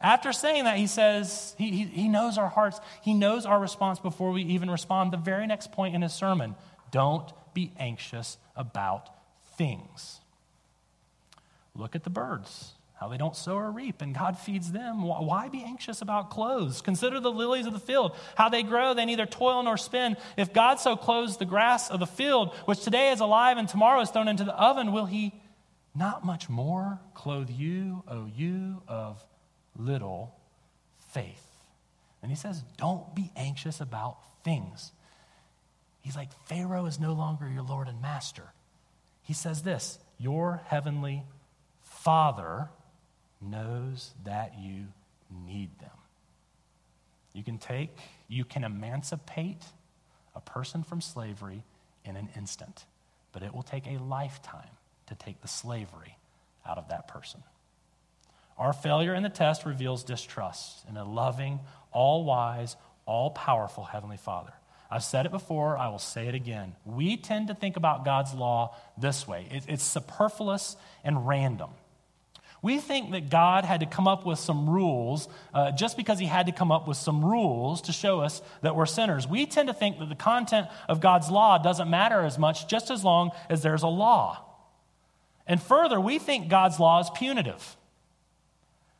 After 0.00 0.32
saying 0.32 0.64
that, 0.64 0.76
he 0.76 0.88
says, 0.88 1.54
he, 1.56 1.70
he, 1.70 1.84
he 1.84 2.08
knows 2.08 2.36
our 2.36 2.48
hearts. 2.48 2.80
He 3.00 3.14
knows 3.14 3.46
our 3.46 3.60
response 3.60 4.00
before 4.00 4.32
we 4.32 4.42
even 4.42 4.68
respond. 4.68 5.12
The 5.12 5.18
very 5.18 5.46
next 5.46 5.70
point 5.70 5.94
in 5.94 6.02
his 6.02 6.12
sermon 6.12 6.56
don't 6.90 7.32
be 7.54 7.72
anxious 7.78 8.38
about 8.56 9.08
things. 9.56 10.20
Look 11.76 11.94
at 11.94 12.02
the 12.02 12.10
birds, 12.10 12.72
how 12.96 13.08
they 13.08 13.18
don't 13.18 13.36
sow 13.36 13.56
or 13.56 13.70
reap, 13.70 14.00
and 14.00 14.14
God 14.14 14.38
feeds 14.38 14.72
them. 14.72 15.02
Why 15.02 15.48
be 15.50 15.62
anxious 15.62 16.00
about 16.00 16.30
clothes? 16.30 16.80
Consider 16.80 17.20
the 17.20 17.30
lilies 17.30 17.66
of 17.66 17.74
the 17.74 17.78
field, 17.78 18.16
how 18.36 18.48
they 18.48 18.62
grow, 18.62 18.94
they 18.94 19.04
neither 19.04 19.26
toil 19.26 19.62
nor 19.62 19.76
spin. 19.76 20.16
If 20.38 20.54
God 20.54 20.76
so 20.80 20.96
clothes 20.96 21.36
the 21.36 21.44
grass 21.44 21.90
of 21.90 22.00
the 22.00 22.06
field, 22.06 22.54
which 22.64 22.82
today 22.82 23.12
is 23.12 23.20
alive 23.20 23.58
and 23.58 23.68
tomorrow 23.68 24.00
is 24.00 24.08
thrown 24.10 24.28
into 24.28 24.44
the 24.44 24.54
oven, 24.54 24.92
will 24.92 25.04
he 25.04 25.34
not 25.94 26.24
much 26.24 26.48
more 26.48 26.98
clothe 27.12 27.50
you, 27.50 28.02
O 28.08 28.26
you 28.34 28.82
of 28.88 29.22
little 29.76 30.34
faith? 31.10 31.42
And 32.22 32.30
he 32.30 32.36
says, 32.36 32.62
Don't 32.78 33.14
be 33.14 33.30
anxious 33.36 33.78
about 33.78 34.16
things. 34.42 34.92
He's 36.00 36.16
like, 36.16 36.32
Pharaoh 36.46 36.86
is 36.86 36.98
no 36.98 37.12
longer 37.12 37.46
your 37.46 37.62
Lord 37.62 37.88
and 37.88 38.00
Master. 38.00 38.54
He 39.22 39.34
says 39.34 39.62
this 39.62 39.98
Your 40.18 40.62
heavenly 40.66 41.24
Father 41.82 42.70
knows 43.40 44.12
that 44.24 44.54
you 44.58 44.84
need 45.30 45.78
them. 45.78 45.90
You 47.32 47.42
can 47.42 47.58
take, 47.58 47.96
you 48.28 48.44
can 48.44 48.64
emancipate 48.64 49.62
a 50.34 50.40
person 50.40 50.82
from 50.82 51.00
slavery 51.00 51.62
in 52.04 52.16
an 52.16 52.28
instant, 52.36 52.84
but 53.32 53.42
it 53.42 53.54
will 53.54 53.62
take 53.62 53.86
a 53.86 53.98
lifetime 53.98 54.70
to 55.06 55.14
take 55.14 55.40
the 55.42 55.48
slavery 55.48 56.16
out 56.66 56.78
of 56.78 56.88
that 56.88 57.08
person. 57.08 57.42
Our 58.58 58.72
failure 58.72 59.14
in 59.14 59.22
the 59.22 59.28
test 59.28 59.66
reveals 59.66 60.02
distrust 60.02 60.84
in 60.88 60.96
a 60.96 61.04
loving, 61.04 61.60
all 61.92 62.24
wise, 62.24 62.76
all 63.04 63.30
powerful 63.30 63.84
Heavenly 63.84 64.16
Father. 64.16 64.52
I've 64.90 65.04
said 65.04 65.26
it 65.26 65.32
before, 65.32 65.76
I 65.76 65.88
will 65.88 65.98
say 65.98 66.28
it 66.28 66.34
again. 66.34 66.74
We 66.84 67.16
tend 67.16 67.48
to 67.48 67.54
think 67.54 67.76
about 67.76 68.04
God's 68.04 68.32
law 68.32 68.76
this 68.96 69.26
way 69.26 69.46
it's 69.50 69.84
superfluous 69.84 70.76
and 71.04 71.26
random. 71.26 71.70
We 72.62 72.78
think 72.78 73.12
that 73.12 73.30
God 73.30 73.64
had 73.64 73.80
to 73.80 73.86
come 73.86 74.08
up 74.08 74.26
with 74.26 74.38
some 74.38 74.68
rules 74.68 75.28
uh, 75.54 75.72
just 75.72 75.96
because 75.96 76.18
he 76.18 76.26
had 76.26 76.46
to 76.46 76.52
come 76.52 76.72
up 76.72 76.88
with 76.88 76.96
some 76.96 77.24
rules 77.24 77.82
to 77.82 77.92
show 77.92 78.20
us 78.20 78.42
that 78.62 78.74
we're 78.74 78.86
sinners. 78.86 79.28
We 79.28 79.46
tend 79.46 79.68
to 79.68 79.74
think 79.74 79.98
that 79.98 80.08
the 80.08 80.14
content 80.14 80.68
of 80.88 81.00
God's 81.00 81.30
law 81.30 81.58
doesn't 81.58 81.88
matter 81.88 82.22
as 82.22 82.38
much 82.38 82.66
just 82.66 82.90
as 82.90 83.04
long 83.04 83.30
as 83.48 83.62
there's 83.62 83.82
a 83.82 83.88
law. 83.88 84.42
And 85.46 85.62
further, 85.62 86.00
we 86.00 86.18
think 86.18 86.48
God's 86.48 86.80
law 86.80 87.00
is 87.00 87.10
punitive. 87.14 87.76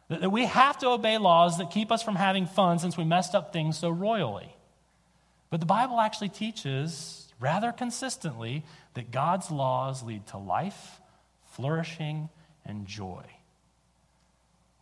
That 0.09 0.31
we 0.31 0.45
have 0.45 0.79
to 0.79 0.89
obey 0.89 1.19
laws 1.19 1.59
that 1.59 1.71
keep 1.71 1.91
us 1.91 2.03
from 2.03 2.15
having 2.15 2.47
fun 2.47 2.79
since 2.79 2.97
we 2.97 3.05
messed 3.05 3.35
up 3.35 3.53
things 3.53 3.77
so 3.77 3.91
royally. 3.91 4.55
But 5.51 5.61
the 5.61 5.67
Bible 5.67 5.99
actually 5.99 6.29
teaches 6.29 7.33
rather 7.41 7.73
consistently 7.73 8.65
that 8.95 9.11
God's 9.11 9.51
laws 9.51 10.03
lead 10.03 10.27
to 10.29 10.39
life, 10.39 11.01
flourishing, 11.53 12.29
and 12.65 12.87
joy. 12.87 13.25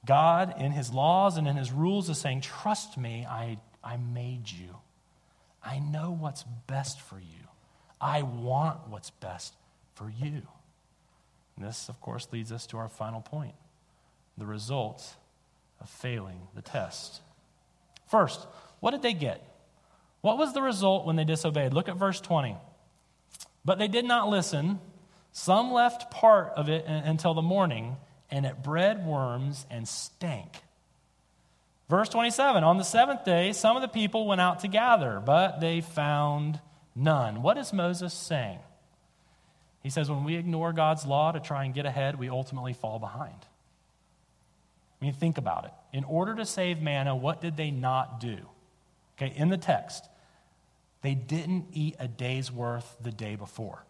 God, 0.06 0.54
in 0.60 0.72
his 0.72 0.92
laws 0.92 1.36
and 1.36 1.48
in 1.48 1.56
his 1.56 1.72
rules, 1.72 2.08
is 2.08 2.18
saying, 2.18 2.42
Trust 2.42 2.98
me, 2.98 3.26
I, 3.28 3.58
I 3.82 3.96
made 3.96 4.50
you. 4.50 4.76
I 5.62 5.78
know 5.78 6.16
what's 6.18 6.44
best 6.66 7.00
for 7.00 7.18
you. 7.18 7.48
I 8.00 8.22
want 8.22 8.88
what's 8.88 9.10
best 9.10 9.54
for 9.94 10.10
you. 10.10 10.42
And 11.56 11.64
this, 11.64 11.88
of 11.88 12.00
course, 12.00 12.28
leads 12.32 12.52
us 12.52 12.66
to 12.68 12.78
our 12.78 12.88
final 12.88 13.20
point 13.20 13.54
the 14.36 14.46
result 14.46 15.14
of 15.80 15.88
failing 15.88 16.48
the 16.54 16.62
test. 16.62 17.20
First, 18.10 18.46
what 18.80 18.90
did 18.90 19.02
they 19.02 19.14
get? 19.14 19.46
What 20.20 20.38
was 20.38 20.52
the 20.52 20.62
result 20.62 21.06
when 21.06 21.16
they 21.16 21.24
disobeyed? 21.24 21.72
Look 21.72 21.88
at 21.88 21.96
verse 21.96 22.20
20. 22.20 22.56
But 23.64 23.78
they 23.78 23.88
did 23.88 24.04
not 24.04 24.28
listen. 24.28 24.80
Some 25.32 25.72
left 25.72 26.10
part 26.10 26.52
of 26.56 26.68
it 26.68 26.84
until 26.86 27.34
the 27.34 27.42
morning 27.42 27.96
and 28.34 28.44
it 28.44 28.64
bred 28.64 29.06
worms 29.06 29.64
and 29.70 29.86
stank. 29.86 30.50
Verse 31.88 32.08
27 32.08 32.64
On 32.64 32.76
the 32.78 32.84
seventh 32.84 33.24
day, 33.24 33.52
some 33.52 33.76
of 33.76 33.82
the 33.82 33.88
people 33.88 34.26
went 34.26 34.40
out 34.40 34.60
to 34.60 34.68
gather, 34.68 35.22
but 35.24 35.60
they 35.60 35.80
found 35.80 36.58
None. 36.96 37.42
What 37.42 37.58
is 37.58 37.72
Moses 37.72 38.12
saying? 38.12 38.58
He 39.82 39.90
says, 39.90 40.10
when 40.10 40.24
we 40.24 40.36
ignore 40.36 40.72
God's 40.72 41.04
law 41.04 41.32
to 41.32 41.40
try 41.40 41.64
and 41.64 41.74
get 41.74 41.86
ahead, 41.86 42.18
we 42.18 42.28
ultimately 42.28 42.72
fall 42.72 42.98
behind. 42.98 43.36
I 45.00 45.04
mean, 45.04 45.12
think 45.12 45.38
about 45.38 45.64
it. 45.64 45.72
In 45.92 46.04
order 46.04 46.34
to 46.36 46.46
save 46.46 46.80
manna, 46.80 47.14
what 47.14 47.40
did 47.40 47.56
they 47.56 47.70
not 47.70 48.20
do? 48.20 48.38
Okay, 49.16 49.32
in 49.36 49.48
the 49.48 49.58
text, 49.58 50.08
they 51.02 51.14
didn't 51.14 51.66
eat 51.72 51.96
a 51.98 52.08
day's 52.08 52.50
worth 52.50 52.96
the 53.00 53.12
day 53.12 53.36
before. 53.36 53.84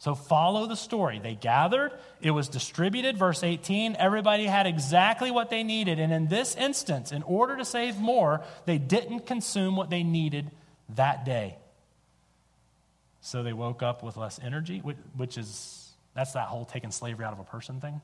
So 0.00 0.14
follow 0.14 0.66
the 0.66 0.76
story. 0.76 1.18
They 1.18 1.34
gathered, 1.34 1.92
it 2.20 2.30
was 2.30 2.48
distributed, 2.48 3.18
verse 3.18 3.42
18. 3.42 3.96
Everybody 3.98 4.44
had 4.44 4.66
exactly 4.66 5.32
what 5.32 5.50
they 5.50 5.64
needed. 5.64 5.98
And 5.98 6.12
in 6.12 6.28
this 6.28 6.54
instance, 6.54 7.10
in 7.10 7.24
order 7.24 7.56
to 7.56 7.64
save 7.64 7.98
more, 7.98 8.42
they 8.64 8.78
didn't 8.78 9.26
consume 9.26 9.74
what 9.74 9.90
they 9.90 10.04
needed 10.04 10.52
that 10.94 11.24
day. 11.24 11.56
So 13.20 13.42
they 13.42 13.52
woke 13.52 13.82
up 13.82 14.04
with 14.04 14.16
less 14.16 14.38
energy, 14.40 14.78
which 14.78 15.36
is, 15.36 15.90
that's 16.14 16.32
that 16.32 16.46
whole 16.46 16.64
taking 16.64 16.92
slavery 16.92 17.24
out 17.24 17.32
of 17.32 17.40
a 17.40 17.44
person 17.44 17.80
thing. 17.80 18.00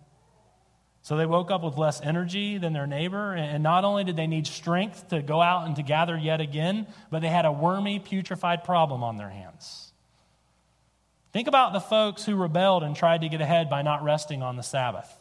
So 1.03 1.17
they 1.17 1.27
woke 1.27 1.53
up 1.53 1.63
with 1.63 1.77
less 1.77 2.01
energy 2.01 2.59
than 2.59 2.73
their 2.73 2.89
neighbor, 2.89 3.35
and 3.35 3.63
not 3.63 3.85
only 3.85 4.05
did 4.05 4.17
they 4.17 4.27
need 4.27 4.47
strength 4.47 5.09
to 5.11 5.23
go 5.23 5.41
out 5.41 5.67
and 5.67 5.77
to 5.77 5.83
gather 5.83 6.17
yet 6.17 6.41
again, 6.41 6.89
but 7.11 7.21
they 7.21 7.29
had 7.29 7.45
a 7.45 7.53
wormy, 7.53 8.01
putrefied 8.01 8.65
problem 8.65 9.05
on 9.05 9.17
their 9.17 9.29
hands. 9.29 9.93
Think 11.35 11.49
about 11.49 11.73
the 11.73 11.81
folks 11.81 12.25
who 12.25 12.37
rebelled 12.37 12.85
and 12.85 12.94
tried 12.94 13.23
to 13.23 13.29
get 13.29 13.40
ahead 13.40 13.68
by 13.68 13.83
not 13.83 14.05
resting 14.05 14.40
on 14.40 14.55
the 14.55 14.62
Sabbath. 14.62 15.12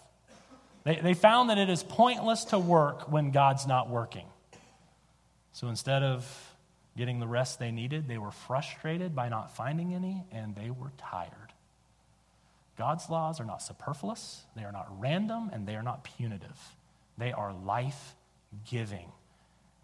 They, 0.83 0.97
they 0.97 1.15
found 1.15 1.49
that 1.49 1.57
it 1.57 1.71
is 1.71 1.81
pointless 1.81 2.45
to 2.45 2.59
work 2.59 3.11
when 3.11 3.31
God's 3.31 3.65
not 3.65 3.89
working. 3.89 4.27
So 5.53 5.69
instead 5.69 6.03
of 6.03 6.53
getting 6.95 7.19
the 7.19 7.25
rest 7.25 7.57
they 7.57 7.71
needed, 7.71 8.07
they 8.07 8.19
were 8.19 8.29
frustrated 8.29 9.15
by 9.15 9.27
not 9.29 9.55
finding 9.55 9.95
any, 9.95 10.23
and 10.31 10.55
they 10.55 10.69
were 10.69 10.91
tired. 10.99 11.31
God's 12.77 13.09
laws 13.09 13.39
are 13.39 13.45
not 13.45 13.63
superfluous, 13.63 14.43
they 14.55 14.63
are 14.63 14.71
not 14.71 14.87
random, 14.99 15.49
and 15.51 15.67
they 15.67 15.75
are 15.75 15.81
not 15.81 16.03
punitive. 16.03 16.75
They 17.17 17.31
are 17.31 17.51
life 17.51 18.13
giving. 18.69 19.11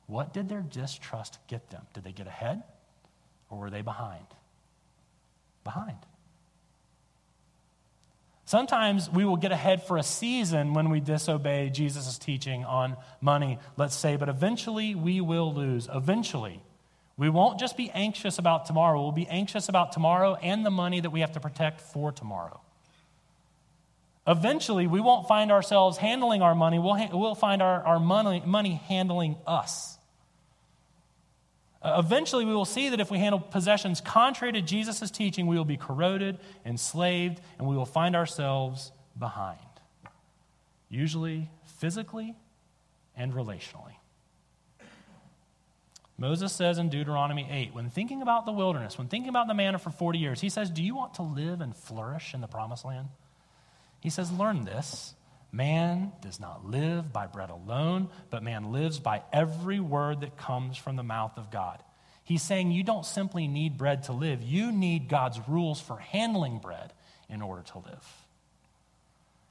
What 0.06 0.32
did 0.32 0.48
their 0.48 0.62
distrust 0.62 1.40
get 1.48 1.72
them? 1.72 1.88
Did 1.96 2.04
they 2.04 2.12
get 2.12 2.28
ahead 2.28 2.62
or 3.50 3.58
were 3.58 3.72
they 3.72 3.82
behind? 3.82 4.28
Behind. 5.64 5.98
Sometimes 8.50 9.12
we 9.12 9.26
will 9.26 9.38
get 9.38 9.52
ahead 9.52 9.84
for 9.84 9.98
a 9.98 10.02
season 10.02 10.74
when 10.74 10.90
we 10.90 11.00
disobey 11.00 11.70
Jesus' 11.70 12.18
teaching 12.18 12.66
on 12.66 12.98
money, 13.22 13.60
let's 13.78 13.96
say, 13.96 14.16
but 14.16 14.28
eventually 14.28 14.96
we 14.96 15.22
will 15.22 15.54
lose. 15.54 15.88
Eventually. 15.94 16.60
We 17.16 17.30
won't 17.30 17.60
just 17.60 17.78
be 17.78 17.92
anxious 17.92 18.40
about 18.40 18.66
tomorrow, 18.66 19.04
we'll 19.04 19.12
be 19.12 19.28
anxious 19.28 19.70
about 19.70 19.92
tomorrow 19.92 20.34
and 20.34 20.66
the 20.66 20.72
money 20.72 21.00
that 21.00 21.12
we 21.12 21.20
have 21.20 21.34
to 21.34 21.40
protect 21.40 21.80
for 21.80 22.12
tomorrow. 22.12 22.60
Eventually, 24.26 24.88
we 24.88 25.00
won't 25.00 25.28
find 25.28 25.52
ourselves 25.52 25.98
handling 25.98 26.42
our 26.42 26.56
money, 26.56 26.80
we'll, 26.80 26.96
ha- 26.96 27.10
we'll 27.16 27.36
find 27.36 27.62
our, 27.62 27.84
our 27.84 28.00
money, 28.00 28.42
money 28.44 28.82
handling 28.88 29.36
us. 29.46 29.99
Uh, 31.82 32.02
eventually, 32.04 32.46
we 32.46 32.54
will 32.54 32.66
see 32.66 32.90
that 32.90 33.00
if 33.00 33.10
we 33.10 33.20
handle 33.20 33.40
possessions 33.40 34.02
contrary 34.02 34.52
to 34.52 34.62
Jesus' 34.62 35.10
teaching, 35.12 35.48
we 35.48 35.58
will 35.58 35.66
be 35.66 35.78
corroded, 35.78 36.38
enslaved, 36.66 37.40
and 37.58 37.68
we 37.68 37.76
will 37.76 37.86
find 37.86 38.16
ourselves 38.16 38.92
behind. 39.18 39.60
Usually, 40.90 41.50
physically 41.78 42.36
and 43.16 43.34
relationally. 43.34 43.94
Moses 46.18 46.52
says 46.52 46.78
in 46.78 46.90
Deuteronomy 46.90 47.48
8, 47.50 47.74
when 47.74 47.90
thinking 47.90 48.22
about 48.22 48.46
the 48.46 48.52
wilderness, 48.52 48.98
when 48.98 49.08
thinking 49.08 49.30
about 49.30 49.48
the 49.48 49.54
manna 49.54 49.80
for 49.80 49.90
40 49.90 50.20
years, 50.20 50.42
he 50.42 50.50
says, 50.50 50.70
Do 50.70 50.84
you 50.84 50.94
want 50.96 51.14
to 51.14 51.22
live 51.22 51.62
and 51.62 51.74
flourish 51.74 52.34
in 52.34 52.42
the 52.42 52.48
promised 52.48 52.84
land? 52.84 53.08
He 54.02 54.10
says, 54.10 54.30
Learn 54.30 54.66
this. 54.66 55.14
Man 55.52 56.12
does 56.22 56.40
not 56.40 56.66
live 56.66 57.12
by 57.12 57.26
bread 57.28 57.50
alone, 57.50 58.10
but 58.30 58.44
man 58.44 58.72
lives 58.72 59.00
by 59.00 59.24
every 59.34 59.80
word 59.80 60.22
that 60.22 60.38
comes 60.38 60.78
from 60.78 60.96
the 60.96 61.04
mouth 61.04 61.38
of 61.38 61.50
God. 61.50 61.82
He's 62.24 62.44
saying 62.44 62.72
you 62.72 62.84
don't 62.84 63.06
simply 63.06 63.48
need 63.48 63.78
bread 63.78 64.04
to 64.04 64.14
live, 64.14 64.44
you 64.44 64.72
need 64.72 65.10
God's 65.10 65.40
rules 65.48 65.82
for 65.82 65.98
handling 65.98 66.60
bread 66.60 66.94
in 67.28 67.42
order 67.42 67.64
to 67.64 67.80
live. 67.80 68.26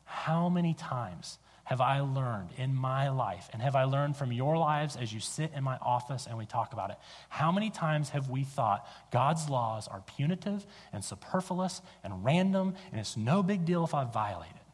How 0.05 0.49
many 0.49 0.75
times 0.75 1.39
have 1.65 1.81
I 1.81 2.01
learned 2.01 2.51
in 2.57 2.75
my 2.75 3.11
life, 3.11 3.51
and 3.53 3.61
have 3.61 3.77
I 3.77 3.85
learned 3.85 4.17
from 4.17 4.33
your 4.33 4.57
lives 4.57 4.97
as 4.97 5.13
you 5.13 5.21
sit 5.21 5.53
in 5.55 5.63
my 5.63 5.77
office 5.83 6.27
and 6.27 6.39
we 6.39 6.47
talk 6.47 6.73
about 6.73 6.91
it? 6.91 6.97
How 7.29 7.53
many 7.53 7.69
times 7.69 8.09
have 8.11 8.31
we 8.31 8.45
thought 8.45 8.89
God's 9.11 9.51
laws 9.51 9.87
are 9.87 10.01
punitive 10.17 10.65
and 10.95 11.05
superfluous 11.05 11.83
and 12.03 12.25
random, 12.25 12.75
and 12.91 13.01
it's 13.01 13.19
no 13.19 13.43
big 13.43 13.67
deal 13.67 13.85
if 13.85 13.93
I 13.93 14.05
violate 14.05 14.49
it? 14.49 14.68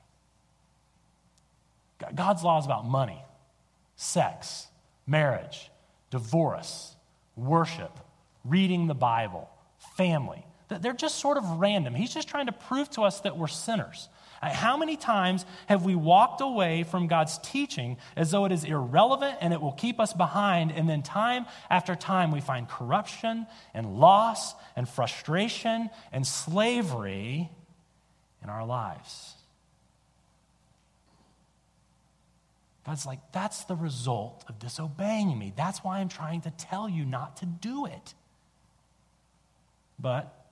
God's 2.14 2.42
law 2.42 2.58
is 2.58 2.64
about 2.64 2.86
money, 2.86 3.22
sex, 3.96 4.66
marriage, 5.06 5.70
divorce, 6.10 6.94
worship, 7.36 7.98
reading 8.44 8.86
the 8.86 8.94
Bible, 8.94 9.48
family. 9.96 10.44
They're 10.68 10.92
just 10.92 11.18
sort 11.18 11.36
of 11.36 11.44
random. 11.60 11.94
He's 11.94 12.12
just 12.12 12.28
trying 12.28 12.46
to 12.46 12.52
prove 12.52 12.90
to 12.90 13.02
us 13.02 13.20
that 13.20 13.36
we're 13.36 13.48
sinners. 13.48 14.08
Uh, 14.42 14.52
how 14.52 14.76
many 14.76 14.96
times 14.96 15.46
have 15.66 15.84
we 15.84 15.94
walked 15.94 16.40
away 16.40 16.82
from 16.82 17.06
God's 17.06 17.38
teaching 17.38 17.96
as 18.16 18.30
though 18.30 18.44
it 18.44 18.52
is 18.52 18.64
irrelevant 18.64 19.38
and 19.40 19.52
it 19.52 19.60
will 19.60 19.72
keep 19.72 20.00
us 20.00 20.12
behind? 20.12 20.72
And 20.72 20.88
then, 20.88 21.02
time 21.02 21.46
after 21.70 21.94
time, 21.94 22.30
we 22.30 22.40
find 22.40 22.68
corruption 22.68 23.46
and 23.72 23.98
loss 23.98 24.54
and 24.74 24.88
frustration 24.88 25.90
and 26.12 26.26
slavery 26.26 27.50
in 28.42 28.50
our 28.50 28.66
lives. 28.66 29.34
God's 32.86 33.06
like, 33.06 33.20
that's 33.32 33.64
the 33.64 33.74
result 33.74 34.44
of 34.48 34.58
disobeying 34.58 35.38
me. 35.38 35.52
That's 35.56 35.78
why 35.78 35.98
I'm 35.98 36.08
trying 36.08 36.42
to 36.42 36.50
tell 36.50 36.88
you 36.88 37.04
not 37.04 37.38
to 37.38 37.46
do 37.46 37.86
it. 37.86 38.14
But 39.98 40.44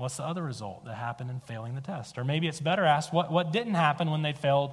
What's 0.00 0.16
the 0.16 0.24
other 0.24 0.42
result 0.42 0.86
that 0.86 0.94
happened 0.94 1.28
in 1.28 1.40
failing 1.40 1.74
the 1.74 1.82
test? 1.82 2.16
Or 2.16 2.24
maybe 2.24 2.48
it's 2.48 2.58
better 2.58 2.86
asked, 2.86 3.12
what, 3.12 3.30
what 3.30 3.52
didn't 3.52 3.74
happen 3.74 4.10
when 4.10 4.22
they 4.22 4.32
failed 4.32 4.70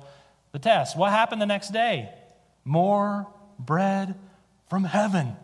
the 0.53 0.59
test? 0.59 0.97
What 0.97 1.11
happened 1.11 1.41
the 1.41 1.45
next 1.45 1.73
day? 1.73 2.09
More 2.63 3.27
bread 3.59 4.15
from 4.69 4.85
heaven. 4.85 5.35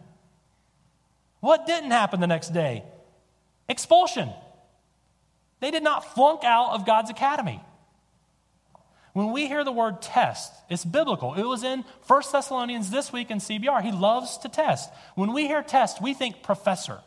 What 1.41 1.67
didn't 1.67 1.91
happen 1.91 2.21
the 2.21 2.27
next 2.27 2.53
day? 2.53 2.85
Expulsion. 3.67 4.29
They 5.59 5.69
did 5.69 5.83
not 5.83 6.15
flunk 6.15 6.45
out 6.45 6.75
of 6.75 6.85
God's 6.85 7.09
academy. 7.09 7.61
When 9.13 9.31
we 9.31 9.47
hear 9.47 9.63
the 9.63 9.71
word 9.71 10.01
test, 10.01 10.51
it's 10.69 10.83
biblical. 10.83 11.35
It 11.35 11.43
was 11.43 11.63
in 11.63 11.85
1 12.07 12.21
Thessalonians 12.31 12.89
this 12.89 13.13
week 13.13 13.29
in 13.29 13.37
CBR. 13.37 13.83
He 13.83 13.91
loves 13.91 14.39
to 14.39 14.49
test. 14.49 14.91
When 15.15 15.33
we 15.33 15.47
hear 15.47 15.61
test, 15.61 16.01
we 16.01 16.15
think 16.15 16.41
professor. 16.41 16.99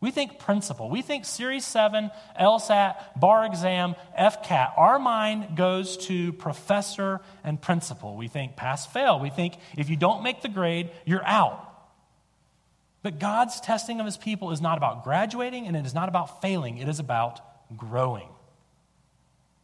We 0.00 0.10
think 0.10 0.38
principal. 0.38 0.90
We 0.90 1.02
think 1.02 1.24
Series 1.24 1.64
7, 1.64 2.10
LSAT, 2.40 3.20
bar 3.20 3.44
exam, 3.46 3.94
FCAT. 4.18 4.72
Our 4.76 4.98
mind 4.98 5.56
goes 5.56 5.96
to 6.06 6.32
professor 6.34 7.20
and 7.42 7.60
principal. 7.60 8.16
We 8.16 8.28
think 8.28 8.56
pass 8.56 8.86
fail. 8.86 9.18
We 9.18 9.30
think 9.30 9.54
if 9.76 9.90
you 9.90 9.96
don't 9.96 10.22
make 10.22 10.42
the 10.42 10.48
grade, 10.48 10.90
you're 11.04 11.24
out. 11.24 11.64
But 13.02 13.20
God's 13.20 13.60
testing 13.60 14.00
of 14.00 14.06
his 14.06 14.16
people 14.16 14.50
is 14.50 14.60
not 14.60 14.76
about 14.76 15.04
graduating 15.04 15.66
and 15.66 15.76
it 15.76 15.86
is 15.86 15.94
not 15.94 16.08
about 16.08 16.42
failing, 16.42 16.78
it 16.78 16.88
is 16.88 16.98
about 16.98 17.40
growing. 17.76 18.28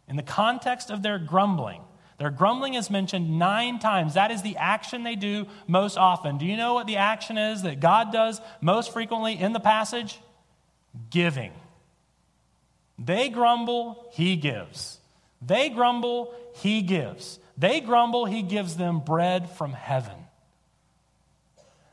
In 0.08 0.16
the 0.16 0.22
context 0.22 0.90
of 0.90 1.02
their 1.02 1.18
grumbling, 1.18 1.80
their 2.18 2.30
grumbling 2.30 2.74
is 2.74 2.90
mentioned 2.90 3.38
nine 3.38 3.78
times. 3.78 4.14
That 4.14 4.30
is 4.30 4.42
the 4.42 4.56
action 4.56 5.02
they 5.02 5.16
do 5.16 5.46
most 5.66 5.96
often. 5.96 6.38
Do 6.38 6.46
you 6.46 6.56
know 6.56 6.74
what 6.74 6.86
the 6.86 6.98
action 6.98 7.38
is 7.38 7.62
that 7.62 7.80
God 7.80 8.12
does 8.12 8.40
most 8.60 8.92
frequently 8.92 9.38
in 9.38 9.52
the 9.52 9.60
passage? 9.60 10.20
Giving. 11.10 11.52
They 12.98 13.28
grumble, 13.28 14.10
He 14.12 14.36
gives. 14.36 15.00
They 15.42 15.68
grumble, 15.70 16.32
He 16.56 16.82
gives. 16.82 17.40
They 17.58 17.80
grumble, 17.80 18.26
He 18.26 18.42
gives 18.42 18.76
them 18.76 19.00
bread 19.00 19.50
from 19.50 19.72
heaven. 19.72 20.14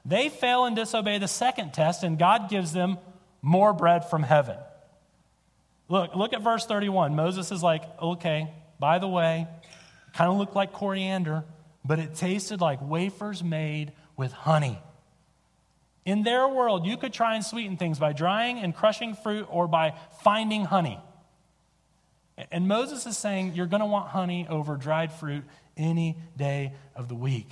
They 0.06 0.30
fail 0.30 0.66
and 0.66 0.76
disobey 0.76 1.18
the 1.18 1.28
second 1.28 1.74
test, 1.74 2.04
and 2.04 2.18
God 2.18 2.50
gives 2.50 2.74
them 2.74 2.98
more 3.42 3.74
bread 3.74 4.10
from 4.10 4.24
heaven. 4.24 4.58
Look, 5.92 6.16
look 6.16 6.34
at 6.34 6.42
verse 6.42 6.66
31. 6.66 7.16
Moses 7.16 7.52
is 7.52 7.62
like, 7.62 7.84
okay, 8.02 8.52
by 8.80 8.98
the 8.98 9.08
way, 9.08 9.48
Kind 10.14 10.30
of 10.30 10.38
looked 10.38 10.56
like 10.56 10.74
coriander, 10.74 11.46
but 11.86 12.00
it 12.00 12.16
tasted 12.16 12.60
like 12.60 12.80
wafers 12.82 13.44
made 13.44 13.94
with 14.18 14.32
honey. 14.32 14.80
In 16.06 16.24
their 16.24 16.48
world, 16.48 16.86
you 16.86 16.98
could 16.98 17.14
try 17.14 17.36
and 17.36 17.46
sweeten 17.46 17.78
things 17.78 18.00
by 18.00 18.12
drying 18.12 18.60
and 18.60 18.76
crushing 18.76 19.14
fruit 19.14 19.48
or 19.50 19.68
by 19.68 19.94
finding 20.24 20.66
honey. 20.66 21.00
And 22.52 22.68
Moses 22.68 23.06
is 23.06 23.18
saying, 23.18 23.54
You're 23.54 23.68
going 23.68 23.82
to 23.82 23.86
want 23.86 24.10
honey 24.10 24.48
over 24.50 24.76
dried 24.76 25.12
fruit 25.12 25.44
any 25.78 26.18
day 26.36 26.74
of 26.96 27.08
the 27.08 27.16
week. 27.16 27.50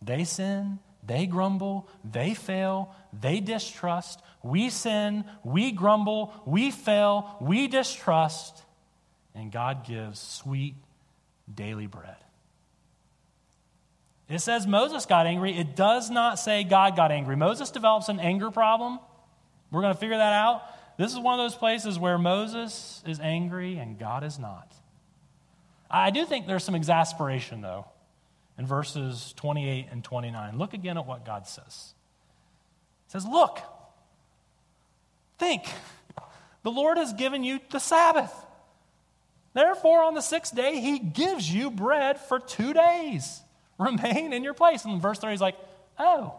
They 0.00 0.24
sin, 0.24 0.78
They 1.04 1.26
grumble, 1.26 1.88
they 2.04 2.34
fail, 2.34 2.94
they 3.12 3.40
distrust. 3.40 4.20
We 4.42 4.70
sin, 4.70 5.24
we 5.42 5.72
grumble, 5.72 6.32
we 6.46 6.70
fail, 6.70 7.36
we 7.40 7.68
distrust. 7.68 8.62
And 9.34 9.50
God 9.50 9.84
gives 9.84 10.20
sweet 10.20 10.74
daily 11.52 11.86
bread. 11.86 12.16
It 14.28 14.40
says 14.40 14.66
Moses 14.66 15.04
got 15.04 15.26
angry. 15.26 15.56
It 15.56 15.76
does 15.76 16.08
not 16.08 16.38
say 16.38 16.64
God 16.64 16.96
got 16.96 17.12
angry. 17.12 17.36
Moses 17.36 17.70
develops 17.70 18.08
an 18.08 18.20
anger 18.20 18.50
problem. 18.50 18.98
We're 19.70 19.82
going 19.82 19.94
to 19.94 20.00
figure 20.00 20.16
that 20.16 20.32
out. 20.32 20.62
This 20.96 21.12
is 21.12 21.18
one 21.18 21.38
of 21.38 21.44
those 21.44 21.56
places 21.56 21.98
where 21.98 22.18
Moses 22.18 23.02
is 23.06 23.18
angry 23.20 23.78
and 23.78 23.98
God 23.98 24.24
is 24.24 24.38
not. 24.38 24.72
I 25.90 26.10
do 26.10 26.24
think 26.24 26.46
there's 26.46 26.64
some 26.64 26.74
exasperation, 26.74 27.60
though, 27.60 27.86
in 28.58 28.66
verses 28.66 29.32
28 29.36 29.86
and 29.90 30.04
29. 30.04 30.58
Look 30.58 30.74
again 30.74 30.96
at 30.96 31.06
what 31.06 31.24
God 31.24 31.46
says. 31.46 31.94
He 33.06 33.12
says, 33.12 33.26
Look, 33.26 33.60
think, 35.38 35.64
the 36.62 36.70
Lord 36.70 36.98
has 36.98 37.12
given 37.12 37.44
you 37.44 37.60
the 37.70 37.80
Sabbath. 37.80 38.32
Therefore, 39.54 40.02
on 40.02 40.14
the 40.14 40.22
sixth 40.22 40.54
day, 40.54 40.80
he 40.80 40.98
gives 40.98 41.52
you 41.52 41.70
bread 41.70 42.18
for 42.18 42.38
two 42.38 42.72
days. 42.72 43.42
Remain 43.78 44.32
in 44.32 44.44
your 44.44 44.54
place. 44.54 44.84
And 44.84 44.94
in 44.94 45.00
verse 45.00 45.18
3, 45.18 45.30
he's 45.30 45.40
like, 45.40 45.56
Oh. 45.98 46.38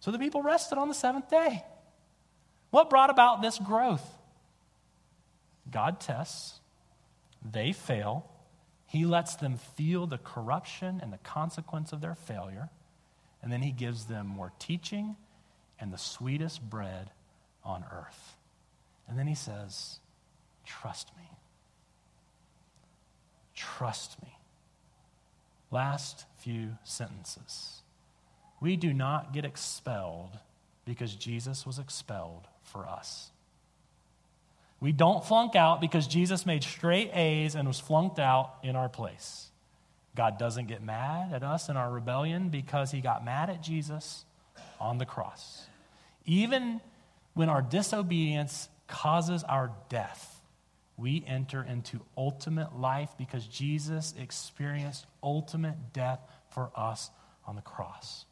So 0.00 0.10
the 0.10 0.18
people 0.18 0.42
rested 0.42 0.76
on 0.76 0.88
the 0.88 0.94
seventh 0.94 1.30
day. 1.30 1.64
What 2.70 2.90
brought 2.90 3.08
about 3.08 3.40
this 3.40 3.58
growth? 3.58 4.04
God 5.70 6.00
tests, 6.00 6.60
they 7.50 7.72
fail. 7.72 8.30
He 8.94 9.04
lets 9.04 9.34
them 9.34 9.56
feel 9.56 10.06
the 10.06 10.18
corruption 10.18 11.00
and 11.02 11.12
the 11.12 11.18
consequence 11.18 11.92
of 11.92 12.00
their 12.00 12.14
failure. 12.14 12.68
And 13.42 13.52
then 13.52 13.60
he 13.60 13.72
gives 13.72 14.04
them 14.04 14.28
more 14.28 14.52
teaching 14.60 15.16
and 15.80 15.92
the 15.92 15.98
sweetest 15.98 16.62
bread 16.70 17.10
on 17.64 17.84
earth. 17.92 18.36
And 19.08 19.18
then 19.18 19.26
he 19.26 19.34
says, 19.34 19.98
Trust 20.64 21.10
me. 21.16 21.24
Trust 23.56 24.22
me. 24.22 24.38
Last 25.72 26.26
few 26.38 26.78
sentences. 26.84 27.82
We 28.60 28.76
do 28.76 28.92
not 28.92 29.32
get 29.32 29.44
expelled 29.44 30.38
because 30.84 31.16
Jesus 31.16 31.66
was 31.66 31.80
expelled 31.80 32.46
for 32.62 32.86
us. 32.86 33.32
We 34.80 34.92
don't 34.92 35.24
flunk 35.24 35.56
out 35.56 35.80
because 35.80 36.06
Jesus 36.06 36.44
made 36.44 36.62
straight 36.62 37.10
A's 37.14 37.54
and 37.54 37.66
was 37.66 37.80
flunked 37.80 38.18
out 38.18 38.56
in 38.62 38.76
our 38.76 38.88
place. 38.88 39.50
God 40.16 40.38
doesn't 40.38 40.66
get 40.66 40.82
mad 40.82 41.32
at 41.32 41.42
us 41.42 41.68
in 41.68 41.76
our 41.76 41.90
rebellion 41.90 42.48
because 42.48 42.90
he 42.90 43.00
got 43.00 43.24
mad 43.24 43.50
at 43.50 43.62
Jesus 43.62 44.24
on 44.80 44.98
the 44.98 45.06
cross. 45.06 45.66
Even 46.24 46.80
when 47.34 47.48
our 47.48 47.62
disobedience 47.62 48.68
causes 48.86 49.42
our 49.44 49.72
death, 49.88 50.40
we 50.96 51.24
enter 51.26 51.62
into 51.62 52.00
ultimate 52.16 52.78
life 52.78 53.10
because 53.18 53.46
Jesus 53.46 54.14
experienced 54.18 55.06
ultimate 55.22 55.92
death 55.92 56.20
for 56.50 56.70
us 56.76 57.10
on 57.46 57.56
the 57.56 57.62
cross. 57.62 58.26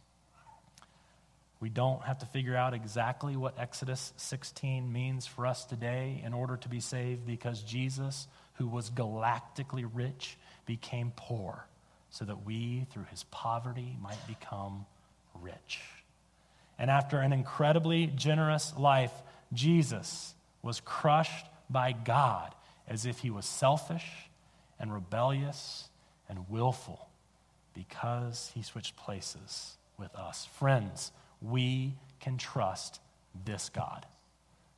We 1.63 1.69
don't 1.69 2.03
have 2.03 2.19
to 2.19 2.27
figure 2.27 2.57
out 2.57 2.75
exactly 2.75 3.37
what 3.37 3.57
Exodus 3.57 4.13
16 4.17 4.93
means 4.93 5.29
for 5.29 5.47
us 5.47 5.65
today 5.65 6.21
in 6.27 6.35
order 6.35 6.57
to 6.57 6.69
be 6.69 6.81
saved 6.81 7.25
because 7.25 7.63
Jesus, 7.63 8.27
who 8.55 8.67
was 8.67 8.91
galactically 8.91 9.89
rich, 9.95 10.37
became 10.67 11.13
poor 11.15 11.65
so 12.11 12.25
that 12.25 12.45
we, 12.45 12.89
through 12.91 13.05
his 13.13 13.23
poverty, 13.31 13.97
might 14.03 14.19
become 14.27 14.87
rich. 15.41 15.79
And 16.81 16.91
after 16.91 17.21
an 17.21 17.33
incredibly 17.33 18.09
generous 18.09 18.75
life, 18.77 19.13
Jesus 19.53 20.35
was 20.63 20.81
crushed 20.81 21.47
by 21.71 21.93
God 21.93 22.57
as 22.89 23.07
if 23.07 23.21
he 23.21 23.31
was 23.31 23.47
selfish 23.47 24.11
and 24.81 24.93
rebellious 24.93 25.89
and 26.29 26.51
willful 26.51 27.09
because 27.73 28.51
he 28.53 28.63
switched 28.63 28.97
places 28.97 29.77
with 29.97 30.13
us. 30.17 30.49
Friends, 30.59 31.13
we 31.43 31.95
can 32.21 32.39
trust 32.39 33.01
this 33.45 33.69
God. 33.69 34.07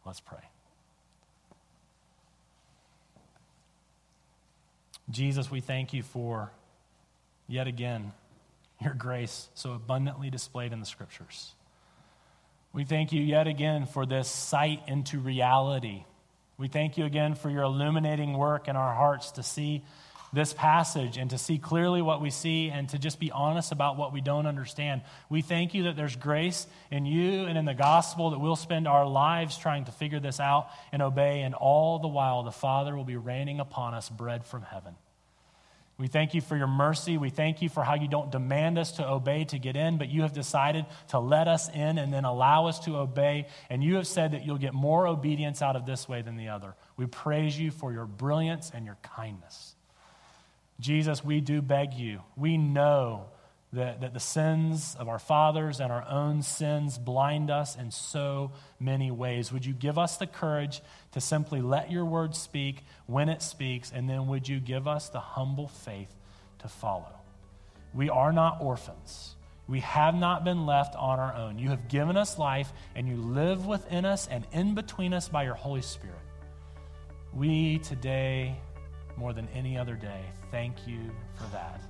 Let's 0.05 0.21
pray. 0.21 0.39
Jesus, 5.11 5.51
we 5.51 5.61
thank 5.61 5.93
you 5.93 6.03
for 6.03 6.51
yet 7.47 7.67
again 7.67 8.12
your 8.83 8.95
grace 8.95 9.49
so 9.55 9.73
abundantly 9.73 10.31
displayed 10.31 10.73
in 10.73 10.81
the 10.81 10.87
scriptures. 10.87 11.53
We 12.73 12.85
thank 12.85 13.12
you 13.12 13.23
yet 13.23 13.47
again 13.47 13.87
for 13.87 14.07
this 14.07 14.29
sight 14.29 14.81
into 14.89 15.19
reality 15.19 16.05
we 16.57 16.69
thank 16.69 16.97
you 16.97 17.05
again 17.05 17.35
for 17.35 17.51
your 17.51 17.62
illuminating 17.62 18.35
work 18.35 18.69
in 18.69 18.77
our 18.77 18.95
hearts 18.95 19.33
to 19.33 19.43
see 19.43 19.83
this 20.35 20.53
passage 20.53 21.16
and 21.16 21.30
to 21.30 21.39
see 21.39 21.59
clearly 21.59 22.03
what 22.03 22.20
we 22.20 22.30
see 22.30 22.68
and 22.68 22.89
to 22.91 22.99
just 22.99 23.18
be 23.18 23.30
honest 23.30 23.72
about 23.72 23.97
what 23.97 24.12
we 24.12 24.20
don't 24.20 24.47
understand. 24.47 25.03
We 25.30 25.43
thank 25.43 25.74
you 25.74 25.85
that 25.85 25.97
there's 25.97 26.16
grace 26.16 26.66
in 26.91 27.07
you 27.07 27.45
and 27.45 27.57
in 27.57 27.64
the 27.64 27.74
gospel 27.74 28.30
that 28.30 28.41
we'll 28.41 28.57
spend 28.57 28.87
our 28.87 29.07
lives 29.07 29.57
trying 29.57 29.85
to 29.87 29.93
figure 29.93 30.20
this 30.20 30.41
out 30.41 30.68
and 30.93 31.01
obey, 31.03 31.43
and 31.43 31.55
all 31.55 31.99
the 31.99 32.09
while 32.09 32.43
the 32.43 32.53
Father 32.53 32.97
will 32.97 33.05
be 33.05 33.16
raining 33.16 33.61
upon 33.61 33.95
us 33.95 34.09
bread 34.09 34.45
from 34.45 34.62
heaven. 34.62 34.95
We 35.97 36.09
thank 36.09 36.35
you 36.35 36.41
for 36.41 36.57
your 36.57 36.66
mercy. 36.66 37.18
We 37.18 37.30
thank 37.30 37.62
you 37.62 37.68
for 37.68 37.85
how 37.85 37.95
you 37.95 38.09
don't 38.09 38.32
demand 38.32 38.78
us 38.78 38.93
to 38.93 39.09
obey 39.09 39.45
to 39.45 39.61
get 39.61 39.76
in, 39.76 39.97
but 39.97 40.09
you 40.09 40.22
have 40.22 40.32
decided 40.32 40.87
to 41.09 41.20
let 41.20 41.47
us 41.47 41.68
in 41.68 41.99
and 41.99 42.12
then 42.12 42.24
allow 42.24 42.66
us 42.66 42.80
to 42.87 42.97
obey. 42.97 43.47
And 43.70 43.82
you 43.82 43.95
have 43.95 44.07
said 44.09 44.32
that 44.32 44.45
you'll 44.45 44.59
get 44.59 44.74
more 44.74 45.07
obedience 45.07 45.62
out 45.62 45.76
of 45.76 45.87
this 45.87 46.09
way 46.09 46.22
than 46.22 46.37
the 46.37 46.49
other. 46.49 46.74
We 46.97 47.07
praise 47.07 47.57
you 47.57 47.70
for 47.70 47.93
your 47.93 48.07
brilliance 48.07 48.72
and 48.74 48.85
your 48.85 48.99
kindness. 49.03 49.74
Jesus, 50.81 51.25
we 51.25 51.41
do 51.41 51.62
beg 51.62 51.95
you. 51.95 52.20
We 52.37 52.59
know 52.59 53.27
that, 53.75 54.01
that 54.01 54.14
the 54.14 54.20
sins 54.20 54.97
of 54.99 55.09
our 55.09 55.18
fathers 55.18 55.81
and 55.81 55.93
our 55.93 56.07
own 56.09 56.43
sins 56.43 56.99
blind 56.99 57.51
us 57.51 57.77
in 57.77 57.91
so 57.91 58.53
many 58.79 59.11
ways. 59.11 59.53
Would 59.53 59.66
you 59.66 59.72
give 59.72 59.99
us 59.99 60.16
the 60.16 60.27
courage 60.27 60.81
to 61.12 61.20
simply 61.20 61.61
let 61.61 61.91
your 61.91 62.05
word 62.05 62.35
speak 62.35 62.85
when 63.07 63.29
it 63.29 63.43
speaks, 63.43 63.93
and 63.93 64.09
then 64.09 64.29
would 64.29 64.49
you 64.49 64.61
give 64.61 64.87
us 64.87 65.09
the 65.09 65.20
humble 65.20 65.68
faith 65.68 66.14
to 66.61 66.68
follow? 66.68 67.12
We 67.93 68.11
are 68.11 68.33
not 68.33 68.61
orphans. 68.61 69.37
We 69.66 69.81
have 69.81 70.14
not 70.14 70.45
been 70.45 70.66
left 70.66 70.95
on 70.95 71.18
our 71.18 71.35
own. 71.35 71.59
You 71.59 71.70
have 71.70 71.89
given 71.89 72.16
us 72.16 72.39
life, 72.39 72.72
and 72.95 73.09
you 73.09 73.16
live 73.16 73.66
within 73.66 74.05
us 74.05 74.29
and 74.29 74.47
in 74.53 74.75
between 74.75 75.14
us 75.14 75.29
by 75.29 75.45
your 75.45 75.55
Holy 75.55 75.83
Spirit. 75.83 76.18
We 77.33 77.79
today, 77.79 78.57
more 79.17 79.33
than 79.33 79.49
any 79.55 79.79
other 79.79 79.95
day, 79.95 80.25
thank 80.51 80.87
you 80.87 81.11
for 81.35 81.45
that. 81.53 81.81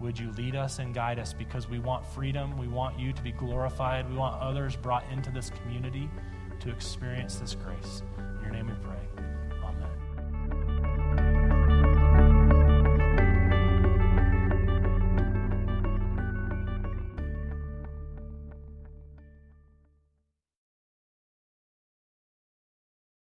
Would 0.00 0.18
you 0.18 0.30
lead 0.32 0.54
us 0.54 0.78
and 0.78 0.94
guide 0.94 1.18
us 1.18 1.32
because 1.32 1.68
we 1.68 1.78
want 1.78 2.04
freedom, 2.06 2.58
we 2.58 2.68
want 2.68 2.98
you 2.98 3.12
to 3.12 3.22
be 3.22 3.32
glorified, 3.32 4.08
we 4.10 4.16
want 4.16 4.40
others 4.42 4.76
brought 4.76 5.04
into 5.10 5.30
this 5.30 5.50
community 5.50 6.10
to 6.60 6.70
experience 6.70 7.36
this 7.36 7.54
grace. 7.54 8.02
In 8.18 8.42
your 8.42 8.50
name 8.50 8.66
we 8.66 8.74
pray. 8.74 9.35